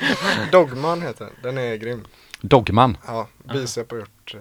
Dogman 0.52 1.02
heter 1.02 1.24
den. 1.24 1.34
Den 1.42 1.58
är 1.58 1.76
grym. 1.76 2.04
Dogman. 2.40 2.96
Ja, 3.06 3.28
Bicep 3.52 3.90
har 3.90 3.98
gjort 3.98 4.34
eh, 4.34 4.40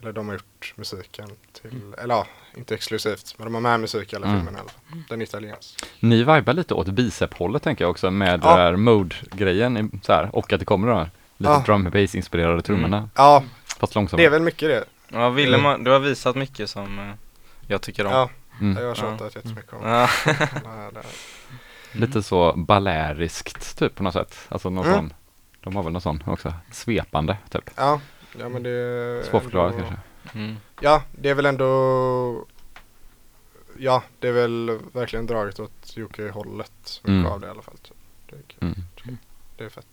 Eller 0.00 0.12
de 0.12 0.26
har 0.28 0.34
gjort 0.34 0.72
musiken 0.76 1.28
till, 1.52 1.94
eller 2.02 2.14
ja, 2.14 2.26
inte 2.56 2.74
exklusivt, 2.74 3.34
men 3.38 3.44
de 3.44 3.54
har 3.54 3.60
med 3.60 3.80
musik 3.80 4.12
i 4.12 4.16
alla 4.16 4.26
Mm. 4.26 4.38
filmerna 4.38 4.58
i 4.58 4.60
alla 4.60 4.70
fall. 4.70 5.02
Den 5.08 5.20
är 5.20 5.24
italiensk. 5.24 5.84
Ni 6.00 6.16
vibar 6.18 6.52
lite 6.52 6.74
åt 6.74 6.86
bicep-hållet 6.88 7.62
tänker 7.62 7.84
jag 7.84 7.90
också 7.90 8.10
med 8.10 8.40
Ja. 8.44 8.54
här 8.56 8.76
mode-grejen 8.76 9.76
i- 9.76 10.00
så 10.06 10.12
här, 10.12 10.36
och 10.36 10.52
att 10.52 10.58
det 10.60 10.66
kommer 10.66 10.88
de 10.88 10.96
här 10.98 11.10
lite 11.36 11.52
Ja. 11.52 11.62
drum 11.66 11.86
and 11.86 11.92
bass 11.92 12.14
inspirerade 12.14 12.62
trummorna. 12.62 13.08
Ja, 13.14 13.44
Fast 13.78 13.94
långsammare. 13.94 14.22
det 14.22 14.26
är 14.26 14.30
väl 14.30 14.42
mycket 14.42 14.68
det. 14.68 14.84
Ja, 15.08 15.28
Willem, 15.30 15.64
har- 15.64 15.78
du 15.78 15.90
har 15.90 15.98
visat 15.98 16.36
mycket 16.36 16.70
som 16.70 16.98
eh, 16.98 17.14
jag 17.66 17.82
tycker 17.82 18.06
om. 18.06 18.12
Ja, 18.12 18.30
Mm. 18.60 18.82
jag 18.82 18.88
har 18.88 18.94
tjatat 18.94 19.34
jättemycket 19.36 19.72
om 19.72 19.82
Ja. 19.88 20.08
det 20.24 20.32
här. 20.94 21.06
Lite 21.92 22.22
så 22.22 22.52
baläriskt 22.56 23.78
typ 23.78 23.94
på 23.94 24.02
något 24.02 24.12
sätt. 24.14 24.36
Alltså 24.48 24.70
någon 24.70 24.86
Mm. 24.86 24.96
sån. 24.98 25.12
De 25.60 25.76
har 25.76 25.82
väl 25.82 25.92
någon 25.92 26.02
sån 26.02 26.22
också. 26.26 26.54
Svepande 26.70 27.36
typ. 27.50 27.70
Ja, 27.76 28.00
ja 28.38 28.48
men 28.48 28.62
det 28.62 28.70
är 28.70 29.22
Svårförklarat 29.22 29.74
ändå- 29.74 29.86
kanske. 29.86 30.38
Mm. 30.38 30.56
Ja, 30.80 31.02
det 31.12 31.28
är 31.30 31.34
väl 31.34 31.46
ändå 31.46 32.46
Ja, 33.78 34.02
det 34.18 34.28
är 34.28 34.32
väl 34.32 34.78
verkligen 34.92 35.26
draget 35.26 35.60
åt 35.60 35.94
UK-hållet. 35.98 37.00
Mycket 37.02 37.08
Mm. 37.08 37.26
av 37.26 37.40
det 37.40 37.46
i 37.46 37.50
alla 37.50 37.62
fall. 37.62 37.74
Det 38.30 38.36
är, 38.36 38.42
kul. 38.46 38.74
Mm. 39.06 39.18
det 39.56 39.64
är 39.64 39.68
fett. 39.68 39.86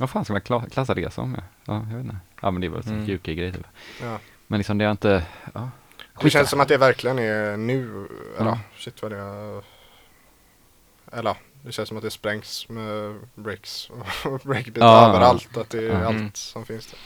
Vad 0.00 0.10
fan 0.10 0.24
ska 0.24 0.32
man 0.32 0.42
kla- 0.42 0.70
klassa 0.70 0.94
det 0.94 1.12
som? 1.12 1.34
Ja, 1.34 1.42
ja 1.64 1.74
jag 1.90 1.96
vet 1.96 2.04
inte. 2.04 2.16
Ja 2.42 2.50
men 2.50 2.60
det 2.60 2.66
är 2.66 2.68
väl 2.68 2.80
en 2.80 2.88
Mm. 2.88 2.98
mm. 3.04 3.14
UK-grej 3.16 3.52
typ. 3.52 3.66
Ja. 4.02 4.18
Men 4.46 4.58
liksom 4.58 4.78
det 4.78 4.84
är 4.84 4.90
inte, 4.90 5.26
ja. 5.54 5.70
Det 6.20 6.30
känns 6.30 6.50
som 6.50 6.60
att 6.60 6.68
det 6.68 6.76
verkligen 6.76 7.18
är 7.18 7.56
nu. 7.56 8.08
Eller 8.38 8.50
Ja. 8.50 8.58
shit 8.76 9.02
vad 9.02 9.10
det 9.12 9.18
är. 9.18 9.62
Eller 11.12 11.36
det 11.62 11.72
känns 11.72 11.88
som 11.88 11.96
att 11.96 12.02
det 12.02 12.10
sprängs 12.10 12.68
med 12.68 13.14
breaks 13.34 13.90
och 14.24 14.40
breakbeat 14.44 14.76
Ja. 14.76 15.08
överallt. 15.08 15.56
Att 15.56 15.70
det 15.70 15.78
är 15.78 16.00
Ja. 16.00 16.06
allt 16.06 16.16
Mm. 16.16 16.30
som 16.34 16.64
finns 16.66 16.86
där. 16.86 16.98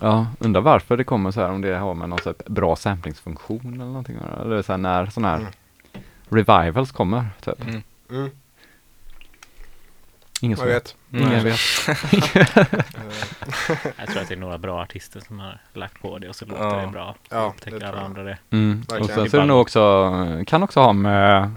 Ja, 0.00 0.26
undrar 0.38 0.60
varför 0.60 0.96
det 0.96 1.04
kommer 1.04 1.30
så 1.30 1.40
här 1.40 1.48
om 1.50 1.60
det 1.60 1.76
har 1.76 1.94
med 1.94 2.08
någon 2.08 2.18
här 2.24 2.34
bra 2.46 2.76
samplingsfunktion 2.76 3.74
eller 3.74 3.84
någonting. 3.84 4.16
Eller 4.40 4.62
så 4.62 4.72
här 4.72 4.78
när 4.78 5.06
sådana 5.06 5.28
här 5.30 5.36
Mm. 5.38 5.52
revivals 6.28 6.92
kommer 6.92 7.26
typ. 7.44 7.60
Mm. 8.10 8.30
Ingen 10.42 10.56
som 10.58 10.66
vet. 10.66 10.96
Ingen 11.12 11.28
Nej. 11.28 11.44
vet. 11.44 11.58
Jag 13.98 14.08
tror 14.08 14.22
att 14.22 14.28
det 14.28 14.34
är 14.34 14.36
några 14.36 14.58
bra 14.58 14.82
artister 14.82 15.20
som 15.20 15.38
har 15.40 15.58
lagt 15.74 16.02
på 16.02 16.18
det 16.18 16.28
och 16.28 16.36
så 16.36 16.44
låter 16.46 16.62
Ja. 16.64 16.76
det 16.80 16.86
bra. 16.86 17.14
Så 17.28 17.34
Ja, 17.34 17.52
upptäcker 17.56 17.80
det 17.80 17.88
alla 17.88 18.00
andra 18.00 18.22
det. 18.22 18.38
Mm. 18.50 18.82
Och 19.00 19.06
sen 19.06 19.30
så 19.30 19.36
är 19.36 19.40
det 19.40 19.46
nog 19.46 19.60
också, 19.60 20.12
kan 20.46 20.62
också 20.62 20.80
ha 20.80 20.92
med 20.92 21.50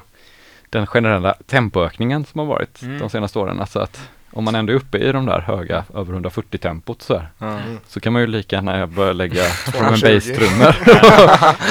den 0.69 0.87
generella 0.87 1.33
tempoökningen 1.47 2.25
som 2.25 2.39
har 2.39 2.45
varit 2.47 2.81
Mm. 2.81 2.99
de 2.99 3.09
senaste 3.09 3.39
åren. 3.39 3.59
Alltså 3.59 3.79
att 3.79 4.09
om 4.31 4.43
man 4.43 4.55
ändå 4.55 4.73
är 4.73 4.77
uppe 4.77 4.97
i 4.97 5.11
de 5.11 5.25
där 5.25 5.39
höga, 5.39 5.83
över 5.95 6.13
140 6.13 6.57
tempot 6.57 7.01
så 7.01 7.17
här. 7.17 7.29
Mm. 7.41 7.77
så 7.87 7.99
kan 7.99 8.13
man 8.13 8.21
ju 8.21 8.27
lika 8.27 8.55
gärna 8.55 8.87
börja 8.87 9.13
lägga 9.13 9.43
drum 9.71 9.85
and 9.85 9.97
220. 9.99 10.13
bass-trummor 10.13 10.75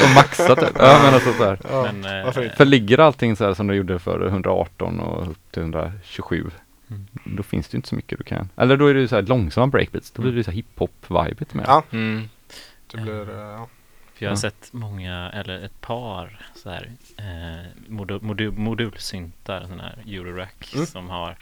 och 0.04 0.10
maxa 0.14 0.56
typ. 0.56 0.76
Ja 0.78 1.00
men 1.04 1.14
alltså 1.14 1.32
så 1.32 1.44
här. 1.44 1.58
Ja, 1.70 1.88
Men, 1.92 2.26
eh? 2.26 2.50
För 2.56 2.64
ligger 2.64 2.98
allting 2.98 3.36
så 3.36 3.44
här 3.44 3.54
som 3.54 3.66
du 3.66 3.74
gjorde 3.74 3.98
för 3.98 4.26
118 4.26 5.00
och 5.00 5.30
upp 5.30 5.38
till 5.52 5.62
127 5.62 6.36
Mm. 6.40 6.50
Då 7.24 7.42
finns 7.42 7.68
det 7.68 7.74
ju 7.74 7.78
inte 7.78 7.88
så 7.88 7.94
mycket 7.94 8.18
du 8.18 8.24
kan. 8.24 8.48
Eller 8.56 8.76
då 8.76 8.86
är 8.86 8.94
det 8.94 9.00
ju 9.00 9.08
så 9.08 9.14
här 9.14 9.22
långsamma 9.22 9.66
breakbeats. 9.66 10.10
Då 10.10 10.22
blir 10.22 10.32
det 10.32 10.36
ju 10.38 10.44
så 10.44 10.50
här 10.50 10.56
hiphop-vibet 10.56 11.54
med. 11.54 11.64
Ja, 11.68 11.82
Mm. 11.90 12.28
det 12.90 12.96
blir, 12.96 13.30
eh, 13.30 13.36
ja. 13.36 13.68
För 14.14 14.24
jag 14.24 14.30
har 14.30 14.36
Ja. 14.36 14.40
sett 14.40 14.72
många, 14.72 15.30
eller 15.30 15.60
ett 15.62 15.80
par 15.80 16.40
så 16.54 16.70
här 16.70 16.90
eh, 17.18 17.66
modu, 17.88 18.18
modu, 18.22 18.50
modulsyntar, 18.50 19.60
sådana 19.62 19.82
här 19.82 19.98
Eurorack 20.06 20.74
Mm. 20.74 20.86
som 20.86 21.10
har 21.10 21.36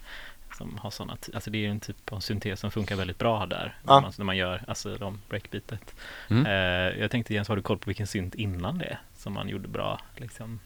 som 0.57 0.77
har 0.77 0.91
sådana, 0.91 1.17
alltså 1.33 1.49
det 1.49 1.65
är 1.65 1.69
en 1.69 1.79
typ 1.79 2.13
av 2.13 2.19
syntes 2.19 2.59
som 2.59 2.71
funkar 2.71 2.95
väldigt 2.95 3.17
bra 3.19 3.45
där. 3.45 3.77
Ja. 3.87 3.93
När, 3.95 4.01
man, 4.01 4.11
när 4.17 4.25
man 4.25 4.37
gör, 4.37 4.63
alltså 4.67 4.95
de 4.95 5.19
breakbeatet. 5.29 5.95
Mm. 6.29 6.45
Eh, 6.45 6.99
jag 7.01 7.11
tänkte 7.11 7.33
Jens, 7.33 7.47
har 7.47 7.55
du 7.55 7.61
koll 7.61 7.77
på 7.77 7.89
vilken 7.89 8.07
synt 8.07 8.35
innan 8.35 8.77
det? 8.77 8.97
Som 9.17 9.33
man 9.33 9.49
gjorde 9.49 9.67
bra 9.67 9.99
liksom? 10.17 10.59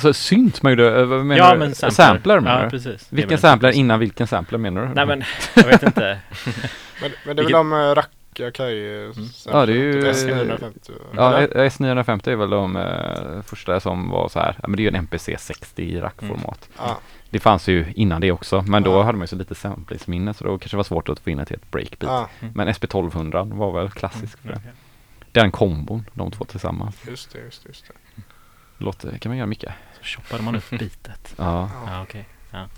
Så 0.00 0.12
synt 0.12 0.62
man 0.62 0.72
gjorde, 0.72 1.00
eh, 1.00 1.06
menar 1.06 1.36
ja 1.36 1.52
du? 1.52 1.58
men 1.58 1.74
sampler. 1.74 1.90
sampler 1.94 2.40
menar 2.40 2.58
ja, 2.58 2.64
du? 2.64 2.70
precis. 2.70 3.06
Det 3.08 3.16
Vilken 3.16 3.32
en 3.32 3.38
sampler 3.38 3.70
innan 3.70 3.98
vilken 4.00 4.26
sampler 4.26 4.58
menar 4.58 4.86
du? 4.86 4.94
Nej 4.94 5.06
men, 5.06 5.22
jag 5.54 5.64
vet 5.64 5.82
inte. 5.82 6.18
Men, 7.02 7.10
men 7.26 7.36
det 7.36 7.42
är 7.42 7.44
väl 7.44 7.52
de 7.52 7.72
uh, 7.72 7.94
Racka 7.94 8.50
Kaj 8.50 9.04
Mm. 9.04 9.12
Ja, 9.46 9.66
det 9.66 9.72
är 9.72 9.76
ju- 9.76 10.02
S950. 10.12 10.90
Ja, 11.16 11.36
eller? 11.38 11.68
S950 11.68 12.28
är 12.28 12.36
väl 12.36 12.50
de 12.50 12.76
eh, 12.76 13.42
första 13.42 13.80
som 13.80 14.10
var 14.10 14.28
så 14.28 14.38
här, 14.38 14.56
ja 14.62 14.68
men 14.68 14.76
det 14.76 14.80
är 14.80 14.84
ju 14.84 14.88
en 14.88 14.94
MPC 14.94 15.36
60 15.38 15.82
i 15.82 16.00
rackformat. 16.00 16.68
Ja, 16.78 16.98
Det 17.30 17.38
fanns 17.40 17.68
ju 17.68 17.86
innan 17.96 18.20
det 18.20 18.32
också, 18.32 18.62
men 18.62 18.82
då 18.82 18.90
Ja. 18.90 19.02
hade 19.02 19.18
man 19.18 19.22
ju 19.22 19.26
så 19.26 19.36
lite 19.36 19.54
samplingsminne 19.54 20.34
så 20.34 20.44
då 20.44 20.50
kanske 20.58 20.70
det 20.70 20.76
var 20.76 20.84
svårt 20.84 21.08
att 21.08 21.20
få 21.20 21.30
in 21.30 21.38
ett 21.38 21.50
helt 21.50 21.70
breakbeat. 21.70 22.28
ja, 22.40 22.48
Men 22.54 22.68
SP1200 22.68 23.54
var 23.54 23.72
väl 23.72 23.90
klassisk 23.90 24.38
för 24.42 24.48
det. 24.48 24.54
Mm, 24.54 24.62
okej. 24.68 24.72
Den 25.32 25.50
kombon, 25.50 26.04
de 26.12 26.30
två 26.30 26.44
tillsammans. 26.44 26.96
just 27.08 27.32
det, 27.32 27.38
just 27.38 27.62
det, 27.62 27.68
just 27.68 27.84
det. 27.88 28.22
Låter, 28.80 29.18
kan 29.18 29.30
man 29.30 29.36
göra 29.36 29.46
mycket. 29.46 29.72
Så 29.98 30.04
choppade 30.04 30.42
man 30.42 30.56
upp 30.56 30.70
bitet. 30.78 31.34
Ja. 31.36 31.70
Ja, 31.74 31.92
Ja 31.92 32.02
okej. 32.02 32.28
ja, 32.50 32.68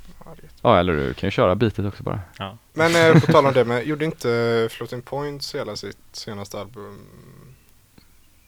ja, 0.62 0.78
eller 0.78 0.92
du 0.92 1.14
kan 1.14 1.26
ju 1.26 1.30
köra 1.30 1.54
bitet 1.54 1.84
också 1.86 2.02
bara. 2.02 2.20
Ja. 2.38 2.56
Men 2.72 2.96
eh, 2.96 3.20
på 3.20 3.32
tal 3.32 3.46
om 3.46 3.52
det, 3.52 3.64
men 3.64 3.84
gjorde 3.88 4.04
inte 4.04 4.68
Floating 4.70 5.02
Points 5.02 5.54
hela 5.54 5.76
sitt 5.76 5.98
senaste 6.12 6.60
album 6.60 7.06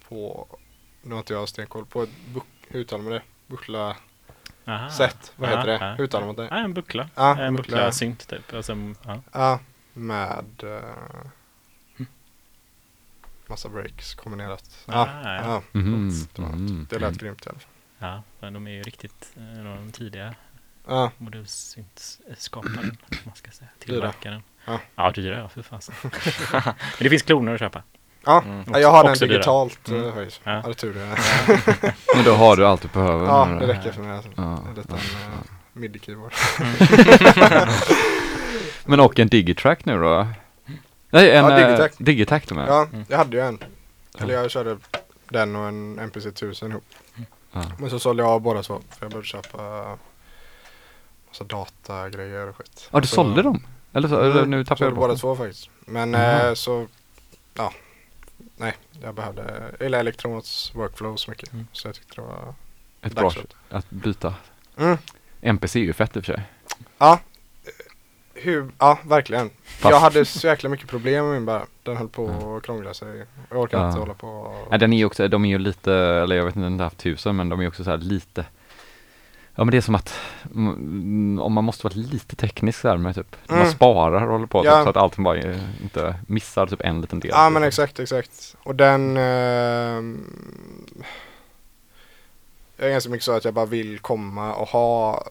på, 0.08 0.46
nu 1.02 1.10
har 1.14 1.18
inte 1.18 1.32
jag 1.32 1.48
stenkoll 1.48 1.86
på, 1.86 2.02
ett 2.02 2.10
buk, 2.34 2.44
hur 2.68 2.80
uttalar 2.80 3.04
man 3.04 3.12
det? 3.12 3.22
Buckla 3.46 3.96
Aha. 4.66 4.90
set, 4.90 5.32
vad 5.36 5.48
heter 5.48 5.68
Ja, 5.72 5.78
det? 5.78 5.94
Hur 5.98 6.04
uttalar 6.04 6.26
man 6.26 6.36
det? 6.36 6.44
Ja, 6.50 6.56
en 6.58 6.74
buckla. 6.74 7.08
Ja, 7.14 7.36
en 7.38 7.56
buckla. 7.56 7.76
buckla 7.76 7.92
synt 7.92 8.28
typ. 8.28 8.54
Alltså, 8.54 8.76
ja. 9.04 9.20
Ja, 9.32 9.58
med 9.92 10.44
eh, 10.62 11.28
massa 13.48 13.68
breaks 13.68 14.14
kombinerat. 14.14 14.64
Ja, 14.86 15.08
Ah, 15.24 15.34
ja. 15.36 15.42
ja, 15.44 15.62
Mm. 15.80 16.86
det 16.90 16.98
lät 16.98 17.18
grymt 17.18 17.46
i 17.46 17.48
alla 17.48 17.58
fall. 17.58 17.68
ja, 17.98 18.22
men 18.40 18.52
de 18.52 18.66
är 18.66 18.70
ju 18.70 18.82
riktigt 18.82 19.32
eh, 19.36 19.64
de 19.64 19.92
tidiga 19.92 20.34
Ja, 20.86 21.10
modulsyntskaparen, 21.18 22.96
om 23.10 23.16
man 23.24 23.34
ska 23.34 23.50
säga. 23.50 23.70
Tillverkaren. 23.78 24.42
Ja. 24.64 24.80
ja 24.96 25.10
dyra 25.10 25.38
ja, 25.38 25.48
för 25.48 25.62
fasen. 25.62 25.94
men 26.52 26.74
det 26.98 27.10
finns 27.10 27.22
kloner 27.22 27.54
att 27.54 27.58
köpa. 27.60 27.82
ja. 28.24 28.42
Mm. 28.42 28.64
ja 28.72 28.78
jag 28.78 28.90
har 28.90 29.04
den 29.04 29.14
digitalt. 29.28 29.88
Mm. 29.88 30.02
Mm. 30.04 30.28
Ja. 30.44 30.52
Ja. 30.52 30.62
det 30.68 30.74
tur 30.74 30.94
det. 30.94 31.16
Men 32.14 32.24
då 32.24 32.34
har 32.34 32.56
du 32.56 32.66
allt 32.66 32.82
du 32.82 32.88
behöver. 32.88 33.26
Ja, 33.26 33.46
det 33.60 33.66
räcker 33.66 33.92
för 33.92 34.02
mig. 34.02 34.12
Alltså. 34.16 34.30
Ja, 34.36 34.62
En 34.68 34.74
liten 34.74 34.94
uh, 34.96 35.00
midi-keyboard. 35.72 36.32
Men 38.84 39.00
och 39.00 39.18
en 39.18 39.28
digitrack 39.28 39.84
nu 39.84 39.98
då? 40.00 40.26
Nej, 41.14 41.30
en 41.36 41.44
Ja, 41.44 41.60
ja, 41.60 41.66
Digitrack. 41.66 41.92
digitrack 41.98 42.48
de 42.48 42.58
är. 42.58 42.66
Ja, 42.66 42.86
Mm. 42.92 43.04
jag 43.08 43.18
hade 43.18 43.36
ju 43.36 43.42
en. 43.42 43.58
Eller 44.18 44.34
jag 44.34 44.50
körde 44.50 44.78
den 45.28 45.56
och 45.56 45.68
en 45.68 45.98
MPC 45.98 46.28
1000 46.28 46.70
ihop. 46.70 46.84
Ja. 47.52 47.62
Men 47.78 47.90
så 47.90 47.98
sålde 47.98 48.22
jag 48.22 48.30
av 48.30 48.40
båda 48.40 48.62
två. 48.62 48.80
För 48.90 49.04
jag 49.04 49.10
började 49.10 49.26
köpa 49.26 49.58
massa 51.28 51.44
datagrejer 51.44 52.48
och 52.48 52.56
skit. 52.56 52.88
Ja, 52.92 53.00
du 53.00 53.06
Så- 53.06 53.14
sålde 53.14 53.42
dem? 53.42 53.66
Eller, 53.92 54.08
så, 54.08 54.20
eller 54.20 54.38
Mm, 54.38 54.50
nu 54.50 54.64
tappade 54.64 54.84
jag 54.90 54.94
båda 54.94 55.08
dem. 55.08 55.16
två 55.18 55.36
faktiskt. 55.36 55.70
Men 55.80 56.12
Jaha. 56.12 56.48
eh, 56.48 56.54
så, 56.54 56.86
ja. 57.54 57.72
Nej, 58.56 58.74
jag 59.02 59.14
behövde, 59.14 59.42
eller 59.80 59.98
Electrons 60.00 60.72
workflow 60.74 61.16
så 61.16 61.30
mycket. 61.30 61.52
Mm. 61.52 61.66
Så 61.72 61.88
jag 61.88 61.94
tyckte 61.94 62.14
det 62.14 62.20
var 62.26 62.54
Ett 63.02 63.12
bra 63.14 63.32
att 63.70 63.90
byta. 63.90 64.34
Mm. 64.76 64.98
MPC 65.40 65.78
är 65.80 65.84
ju 65.84 65.92
fett 65.92 66.16
i 66.16 66.20
och 66.20 66.24
för 66.24 66.32
sig. 66.32 66.42
Ja. 66.98 67.20
Hur, 68.34 68.68
ja 68.78 68.98
verkligen. 69.04 69.50
Fast- 69.64 69.90
Jag 69.92 70.00
hade 70.00 70.24
så 70.24 70.46
jäkla 70.46 70.68
mycket 70.68 70.88
problem 70.88 71.24
med 71.24 71.34
min 71.34 71.46
bara. 71.46 71.62
Den 71.82 71.96
höll 71.96 72.08
på 72.08 72.26
Mm. 72.28 72.56
att 72.56 72.62
krångla 72.62 72.94
sig. 72.94 73.24
Jag 73.50 73.60
orkar 73.60 73.78
Ja. 73.78 73.86
inte 73.88 74.00
hålla 74.00 74.14
på 74.14 74.28
och... 74.28 74.66
Nej, 74.70 74.78
den 74.78 74.92
är 74.92 74.96
ju 74.96 75.04
också, 75.04 75.28
de 75.28 75.44
är 75.44 75.48
ju 75.48 75.58
lite, 75.58 75.92
eller 75.94 76.36
jag 76.36 76.44
vet 76.44 76.56
inte, 76.56 76.66
inte 76.66 76.84
haft 76.84 76.98
tusen, 76.98 77.36
men 77.36 77.48
de 77.48 77.60
är 77.60 77.68
också 77.68 77.84
så 77.84 77.90
här 77.90 77.98
lite 77.98 78.44
Ja 79.56 79.64
men 79.64 79.70
det 79.70 79.76
är 79.76 79.80
som 79.80 79.94
att 79.94 80.14
mm, 80.54 81.38
om 81.42 81.52
man 81.52 81.64
måste 81.64 81.86
vara 81.86 81.94
lite 81.96 82.36
teknisk 82.36 82.82
där 82.82 82.96
med 82.96 83.14
typ, 83.14 83.36
man 83.48 83.58
Mm. 83.58 83.70
sparar 83.72 84.22
och 84.26 84.32
håller 84.32 84.46
på 84.46 84.64
Ja. 84.64 84.76
typ, 84.76 84.84
så 84.84 84.90
att 84.90 84.96
allting 84.96 85.24
bara 85.24 85.38
eh, 85.38 85.58
inte 85.82 86.14
missar 86.26 86.66
typ 86.66 86.80
en 86.80 87.00
liten 87.00 87.20
del. 87.20 87.30
Ja 87.34 87.50
men 87.50 87.62
exakt, 87.64 88.00
exakt. 88.00 88.56
Och 88.62 88.74
den... 88.74 89.16
ehm, 89.16 90.24
jag 92.76 92.86
är 92.88 92.92
ganska 92.92 93.10
mycket 93.10 93.24
så 93.24 93.32
att 93.32 93.44
jag 93.44 93.54
bara 93.54 93.66
vill 93.66 93.98
komma 93.98 94.54
och 94.54 94.68
ha 94.68 95.24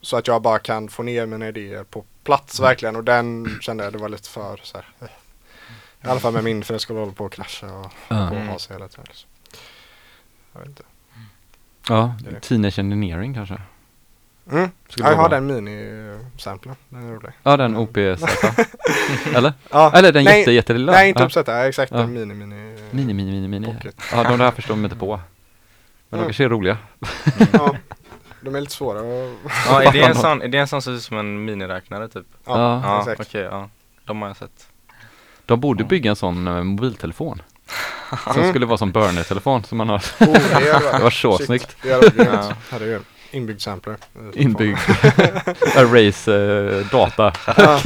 så 0.00 0.16
att 0.16 0.26
jag 0.26 0.42
bara 0.42 0.58
kan 0.58 0.88
få 0.88 1.02
ner 1.02 1.26
mina 1.26 1.48
idéer 1.48 1.84
på 1.84 2.04
plats 2.24 2.58
Mm. 2.58 2.68
verkligen. 2.68 2.96
Och 2.96 3.04
den 3.04 3.58
kände 3.60 3.84
jag 3.84 3.92
det 3.92 3.98
var 3.98 4.08
lite 4.08 4.28
för 4.28 4.60
så 4.62 4.76
här. 4.76 4.86
eh. 5.00 5.08
I 6.04 6.10
alla 6.10 6.20
fall 6.20 6.32
med 6.32 6.44
min 6.44 6.64
för 6.64 6.74
jag 6.74 6.80
skulle 6.80 6.98
hålla 6.98 7.12
på 7.12 7.24
och 7.24 7.32
krascha 7.32 7.66
och, 7.72 7.92
Mm. 8.08 8.48
ha 8.48 8.58
sig 8.58 8.76
hela 8.76 8.88
tiden. 8.88 9.04
Liksom. 9.08 9.28
Jag 10.52 10.60
vet 10.60 10.68
inte. 10.68 10.82
Ja, 11.88 12.14
Det 12.22 12.28
är 12.30 12.34
det. 12.34 12.40
Teenage 12.40 12.78
Engineering 12.78 13.34
kanske? 13.34 13.58
Mm. 14.52 14.70
Ja, 14.96 15.10
jag 15.10 15.16
har 15.16 15.28
den 15.28 15.46
mini-samplen. 15.46 16.76
Den 16.88 17.08
är 17.08 17.12
rolig. 17.14 17.30
Ja 17.42 17.56
den 17.56 17.76
OPZ 17.76 17.96
Eller? 19.34 19.52
Ja. 19.70 19.92
Eller 19.94 20.12
den 20.12 20.24
Nej, 20.24 20.38
jätte, 20.38 20.52
jättelilla? 20.52 20.92
Nej, 20.92 21.08
inte. 21.08 21.28
Ja, 21.46 21.66
exakt. 21.66 21.92
Ja. 21.92 21.98
En 22.02 22.12
mini-mini. 22.16 22.78
Mini, 22.90 23.14
mini, 23.14 23.30
mini, 23.32 23.48
mini. 23.48 23.66
Pocket. 23.74 23.96
Ja 24.12 24.22
de 24.22 24.38
där 24.38 24.50
förstår 24.50 24.74
man 24.76 24.84
inte 24.84 24.96
på. 24.96 25.16
Men 25.16 25.20
de 26.10 26.16
Mm. 26.16 26.26
kanske 26.26 26.44
är 26.44 26.48
roliga. 26.48 26.78
Ja. 27.52 27.76
De 28.40 28.54
är 28.54 28.60
lite 28.60 28.72
svåra 28.72 28.98
att... 28.98 29.30
Ja, 29.68 29.82
är 29.82 29.92
det 29.92 30.02
en 30.02 30.14
sån, 30.24 30.42
är 30.42 30.48
det 30.48 30.58
en 30.58 30.68
sån 30.68 30.82
som 30.82 30.92
ser 30.92 30.96
ut 30.98 31.02
som 31.04 31.18
en 31.18 31.44
miniräknare 31.44 32.08
typ? 32.08 32.26
Ja, 32.44 32.52
Ja. 32.58 32.80
Ja, 32.84 32.98
exakt. 33.12 33.20
okej, 33.30 33.42
ja. 33.42 33.68
De 34.04 34.22
har 34.22 34.28
jag 34.28 34.36
sett. 34.36 34.66
De 35.46 35.60
borde 35.60 35.82
Ja. 35.82 35.88
bygga 35.88 36.10
en 36.10 36.16
sån 36.16 36.48
eh, 36.48 36.62
mobiltelefon. 36.62 37.42
Som 38.24 38.36
Mm. 38.36 38.50
skulle 38.50 38.66
vara 38.66 38.78
som 38.78 38.92
burner-telefon 38.92 39.64
som 39.64 39.78
man 39.78 39.88
har. 39.88 39.96
Oh, 40.20 40.32
det, 40.92 41.02
var 41.02 41.10
så 41.10 41.36
Shit, 41.38 41.46
snyggt. 41.46 41.76
Det 41.82 41.92
hade 41.92 42.00
varit 42.06 42.14
grymt. 42.16 42.30
Ja. 42.32 42.52
Herregud. 42.70 43.02
Inbyggd 43.30 43.60
sampler. 43.60 43.96
Inbyggd 44.34 44.78
erase 45.76 46.34
eh, 46.34 46.86
data. 46.86 47.32
Ja. 47.56 47.80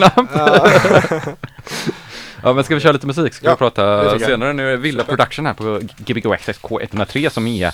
Ja. 2.43 2.53
Men 2.53 2.65
ska 2.65 2.75
vi 2.75 2.81
köra 2.81 2.93
lite 2.93 3.07
musik? 3.07 3.35
Ska 3.35 3.47
Ja, 3.47 3.53
vi 3.53 3.59
prata 3.59 4.19
senare? 4.19 4.53
Nu 4.53 4.73
är 4.73 4.77
Villa. 4.77 5.05
Production 5.05 5.47
här 5.47 5.55
på 5.55 5.81
Gbg 5.99 6.27
Access 6.33 6.61
K103 6.61 7.29
som 7.29 7.47
är 7.47 7.73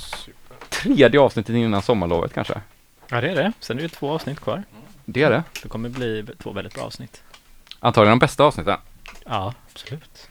tredje 0.83 1.21
avsnittet 1.21 1.55
innan 1.57 1.83
sommarlovet 1.83 2.33
kanske. 2.33 2.61
Ja, 3.09 3.21
det 3.21 3.29
är 3.29 3.35
det. 3.35 3.53
Sen 3.61 3.79
är 3.79 3.83
det 3.83 3.88
två 3.88 4.11
avsnitt 4.11 4.41
kvar. 4.41 4.62
Det 5.05 5.23
är 5.23 5.31
det. 5.31 5.43
Det 5.62 5.69
kommer 5.69 5.88
bli 5.88 6.27
två 6.43 6.53
väldigt 6.53 6.75
bra 6.75 6.85
avsnitt. 6.85 7.23
Antagligen 7.81 8.19
de 8.19 8.19
bästa 8.19 8.45
avsnitten. 8.45 8.77
Ja, 9.25 9.55
absolut. 9.73 10.29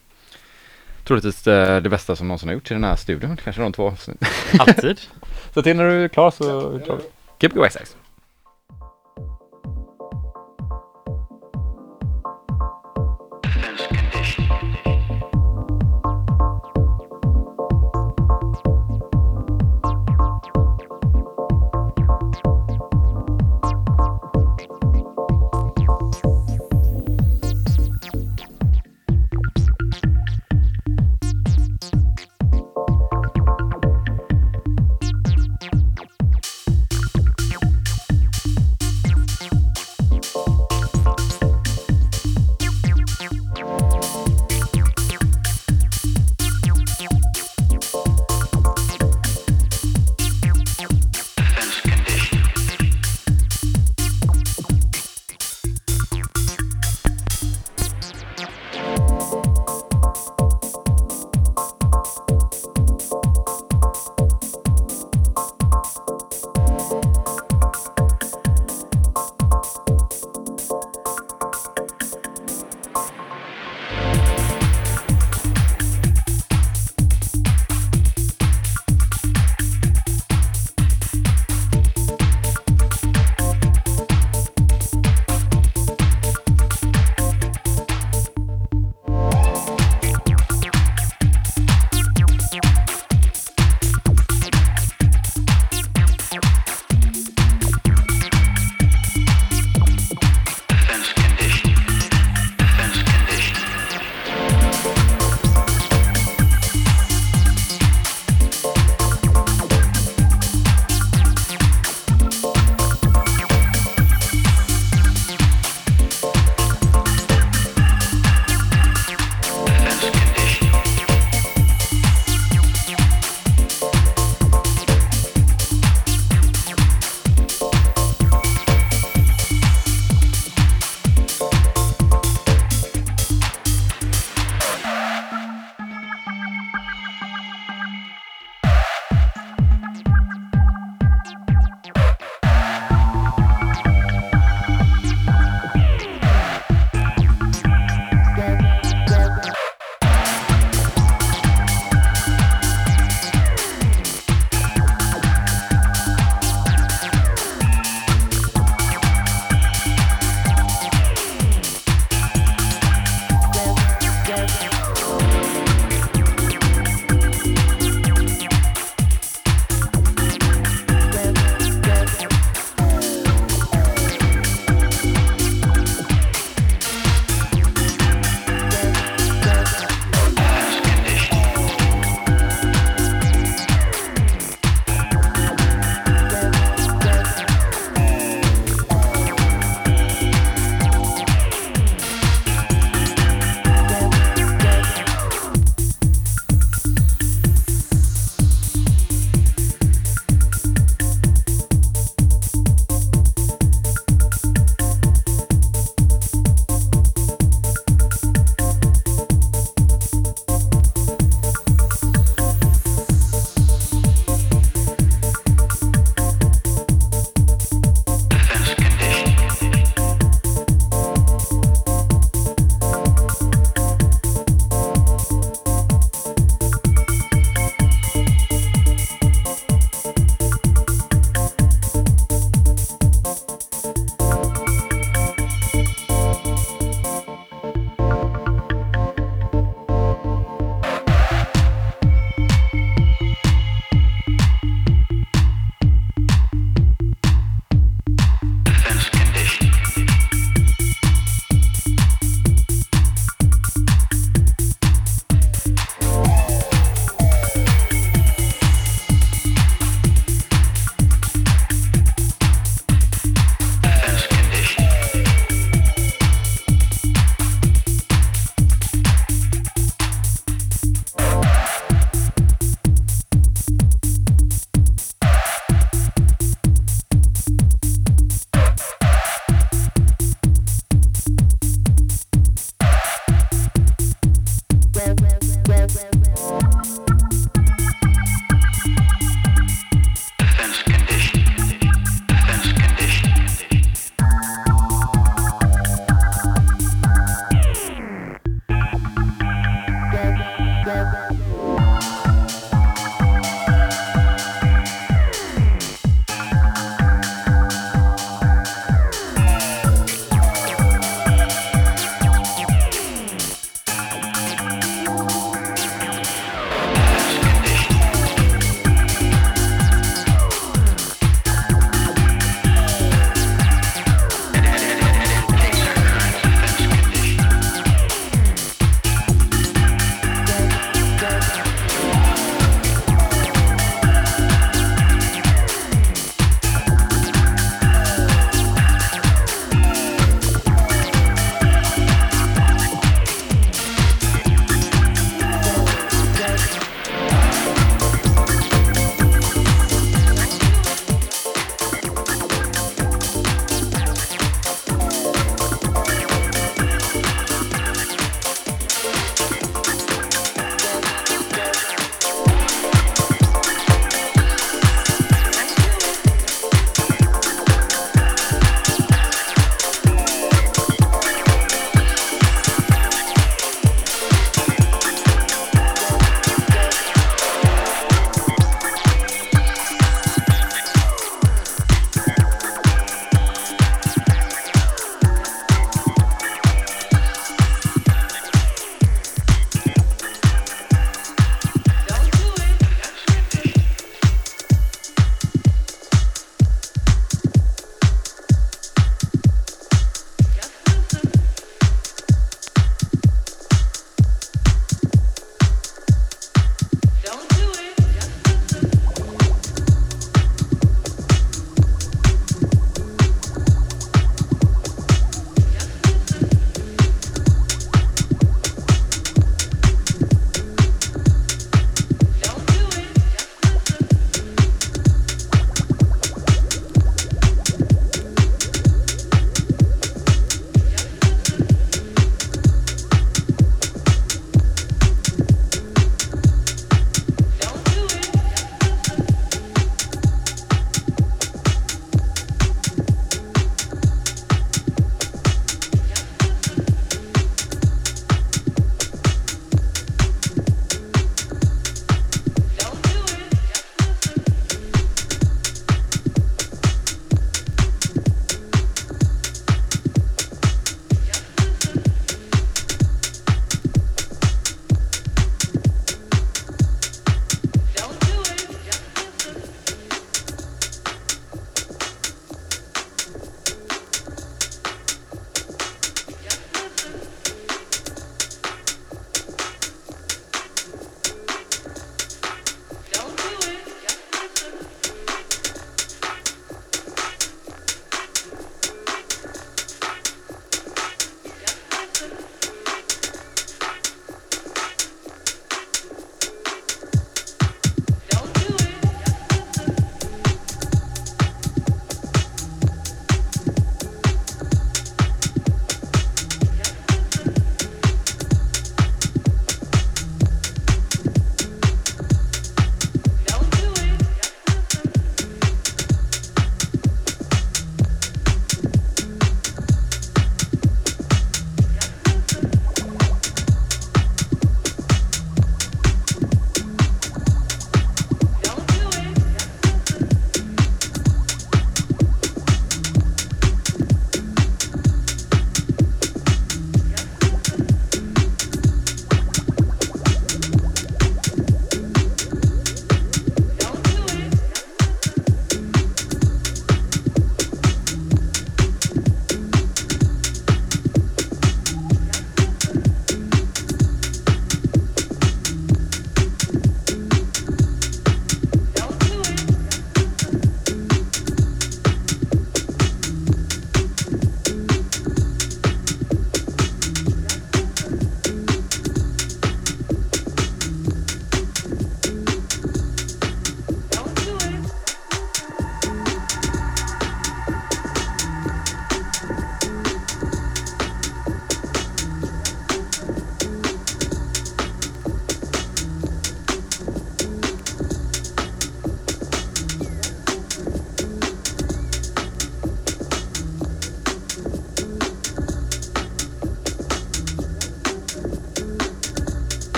Troligtvis 1.03 1.47
eh, 1.47 1.81
det 1.81 1.89
bästa 1.89 2.15
som 2.15 2.27
någonsin 2.27 2.49
har 2.49 2.53
gjorts 2.53 2.71
i 2.71 2.73
den 2.73 2.83
här 2.83 2.95
studion. 2.95 3.37
Kanske 3.43 3.61
de 3.61 3.73
två 3.73 3.87
avsnitten. 3.87 4.27
Alltid. 4.59 4.99
Så 5.53 5.61
till 5.61 5.77
när 5.77 5.83
du 5.83 6.03
är 6.03 6.07
klar 6.07 6.31
så 6.31 6.79
klar. 6.85 6.99
Gbg 7.39 7.63
Access. 7.63 7.95
Motherfucker. 7.95 8.06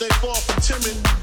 Stay 0.00 0.08
far 0.16 0.34
from 0.34 0.62
timid. 0.62 1.19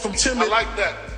From 0.00 0.12
timid. 0.12 0.44
I 0.44 0.48
like 0.48 0.76
that. 0.76 1.09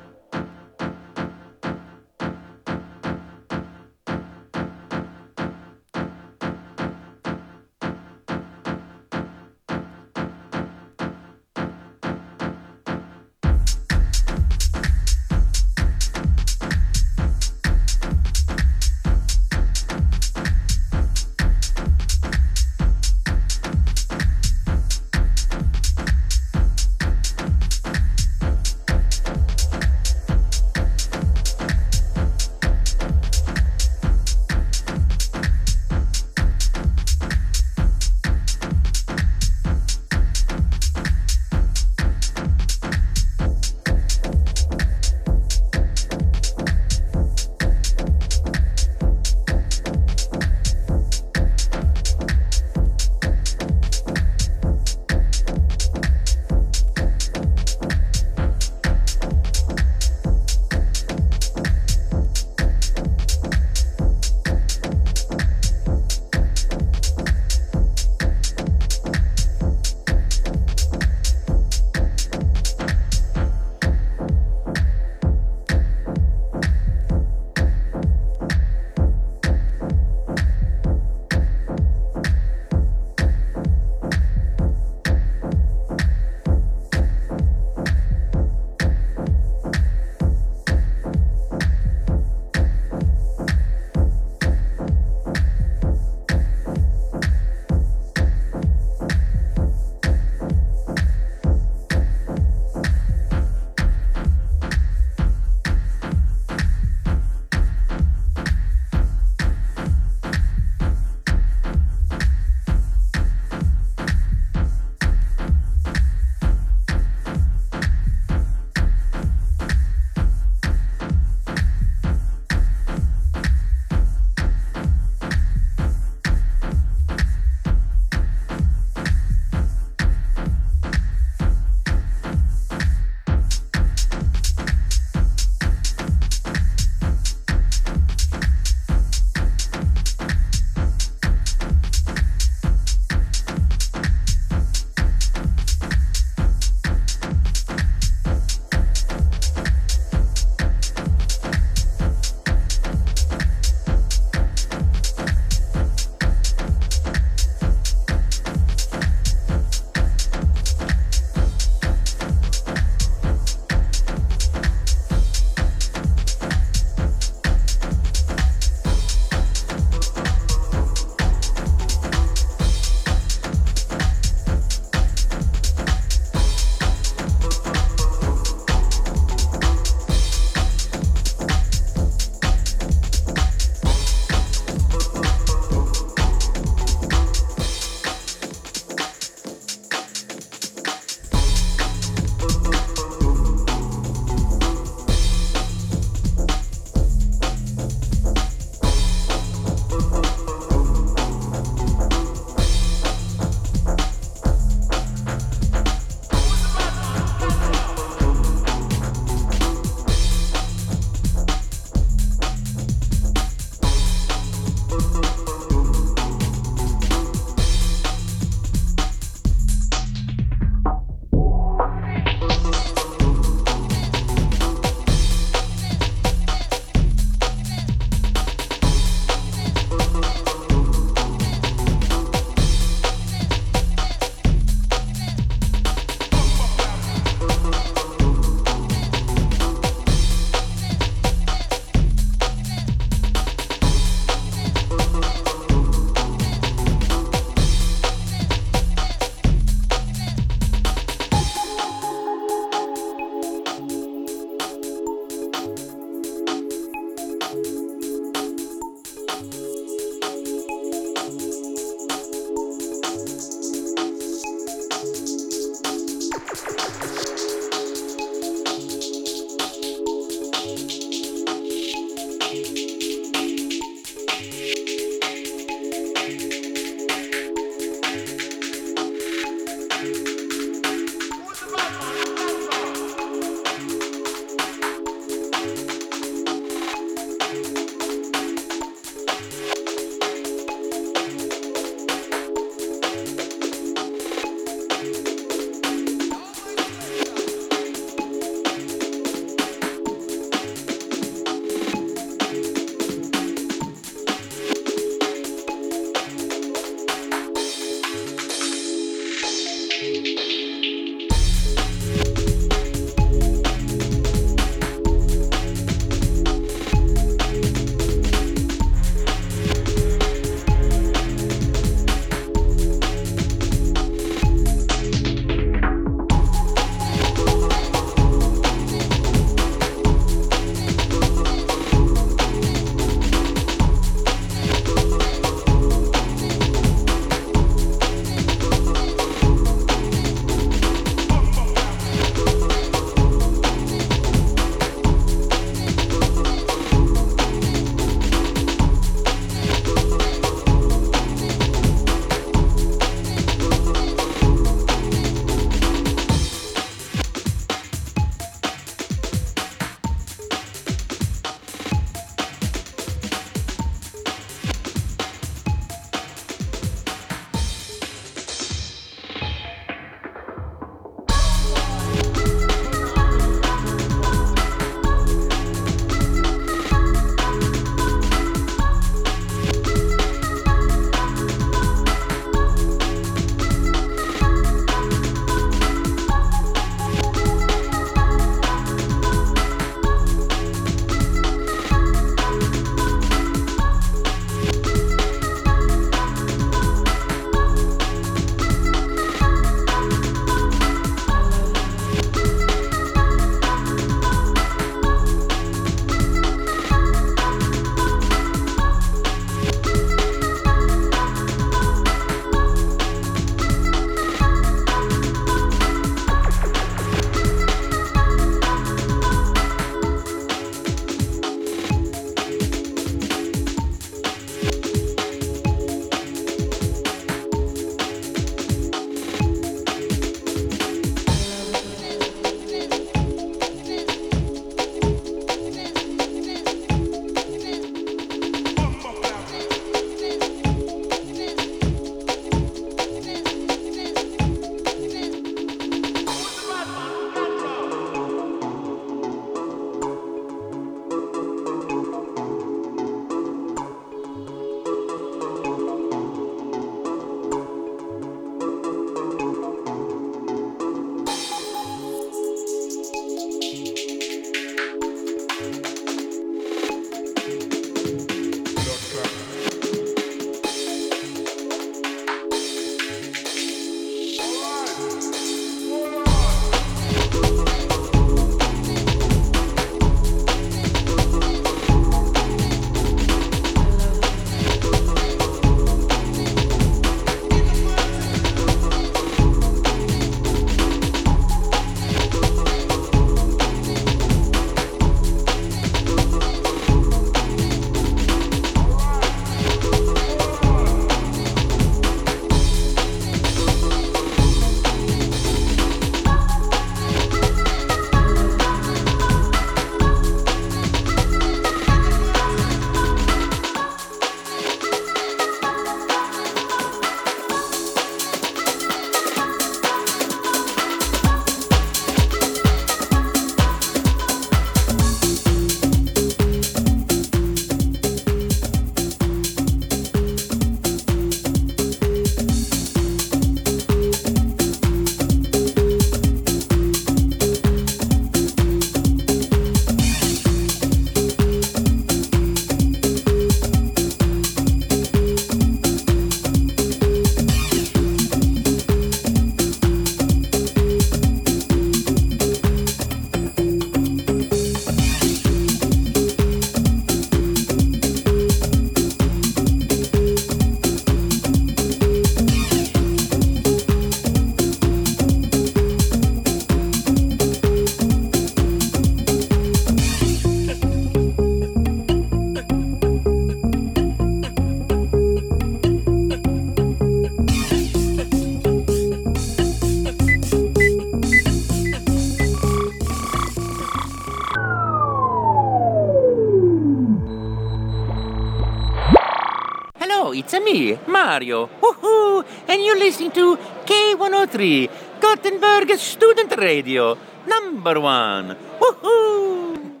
Me, 590.72 590.98
Mario. 591.06 591.68
Woohoo! 591.80 592.44
And 592.68 592.82
you're 592.84 592.98
listening 592.98 593.30
to 593.32 593.56
K103, 593.86 594.88
Gothenburg 595.20 595.98
Student 595.98 596.52
Radio, 596.56 597.16
number 597.46 597.98
one. 597.98 598.56
Woohoo! 598.80 600.00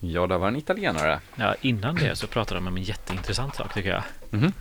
Ja, 0.00 0.26
där 0.26 0.38
var 0.38 0.48
en 0.48 0.56
italienare. 0.56 1.20
Ja, 1.36 1.54
innan 1.60 1.94
det 1.94 2.16
så 2.16 2.26
pratade 2.26 2.60
de 2.60 2.66
om 2.66 2.76
en 2.76 2.82
jätteintressant 2.82 3.54
sak 3.54 3.74
tycker 3.74 3.90
jag. 3.90 4.02
Mhm. 4.30 4.44
Eh, 4.44 4.52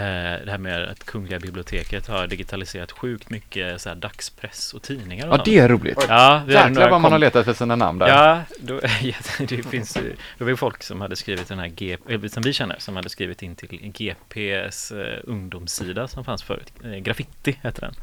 det 0.00 0.50
här 0.50 0.58
med 0.58 0.82
att 0.88 1.04
Kungliga 1.04 1.38
biblioteket 1.38 2.08
har 2.08 2.26
digitaliserat 2.26 2.92
sjukt 2.92 3.30
mycket 3.30 3.80
så 3.80 3.88
här, 3.88 3.96
dagspress 3.96 4.74
och 4.74 4.82
tidningar. 4.82 5.28
Och 5.28 5.34
Ja, 5.34 5.42
det 5.44 5.58
är 5.58 5.68
roligt. 5.68 6.04
Ja, 6.08 6.42
Jäklar 6.48 6.90
vad 6.90 7.00
man 7.00 7.12
har 7.12 7.18
letat 7.18 7.40
efter 7.40 7.52
sina 7.52 7.76
namn 7.76 7.98
där. 7.98 8.08
Ja, 8.08 8.40
då, 8.60 8.80
ja, 9.02 9.14
det 9.38 9.62
finns 9.62 9.96
ju, 9.96 10.16
det 10.38 10.44
var 10.44 10.50
ju 10.50 10.56
folk 10.56 10.82
som 10.82 11.00
hade 11.00 11.16
skrivit 11.16 11.48
den 11.48 11.58
här 11.58 11.68
GP, 11.68 12.14
eller 12.14 12.28
som 12.28 12.42
vi 12.42 12.52
känner, 12.52 12.76
som 12.78 12.96
hade 12.96 13.08
skrivit 13.08 13.42
in 13.42 13.56
till 13.56 13.68
GPs 13.92 14.92
eh, 14.92 15.18
ungdomssida 15.24 16.08
som 16.08 16.24
fanns 16.24 16.42
förut. 16.42 16.72
Eh, 16.84 16.90
Graffiti 16.90 17.58
hette 17.62 17.80
den. 17.80 17.94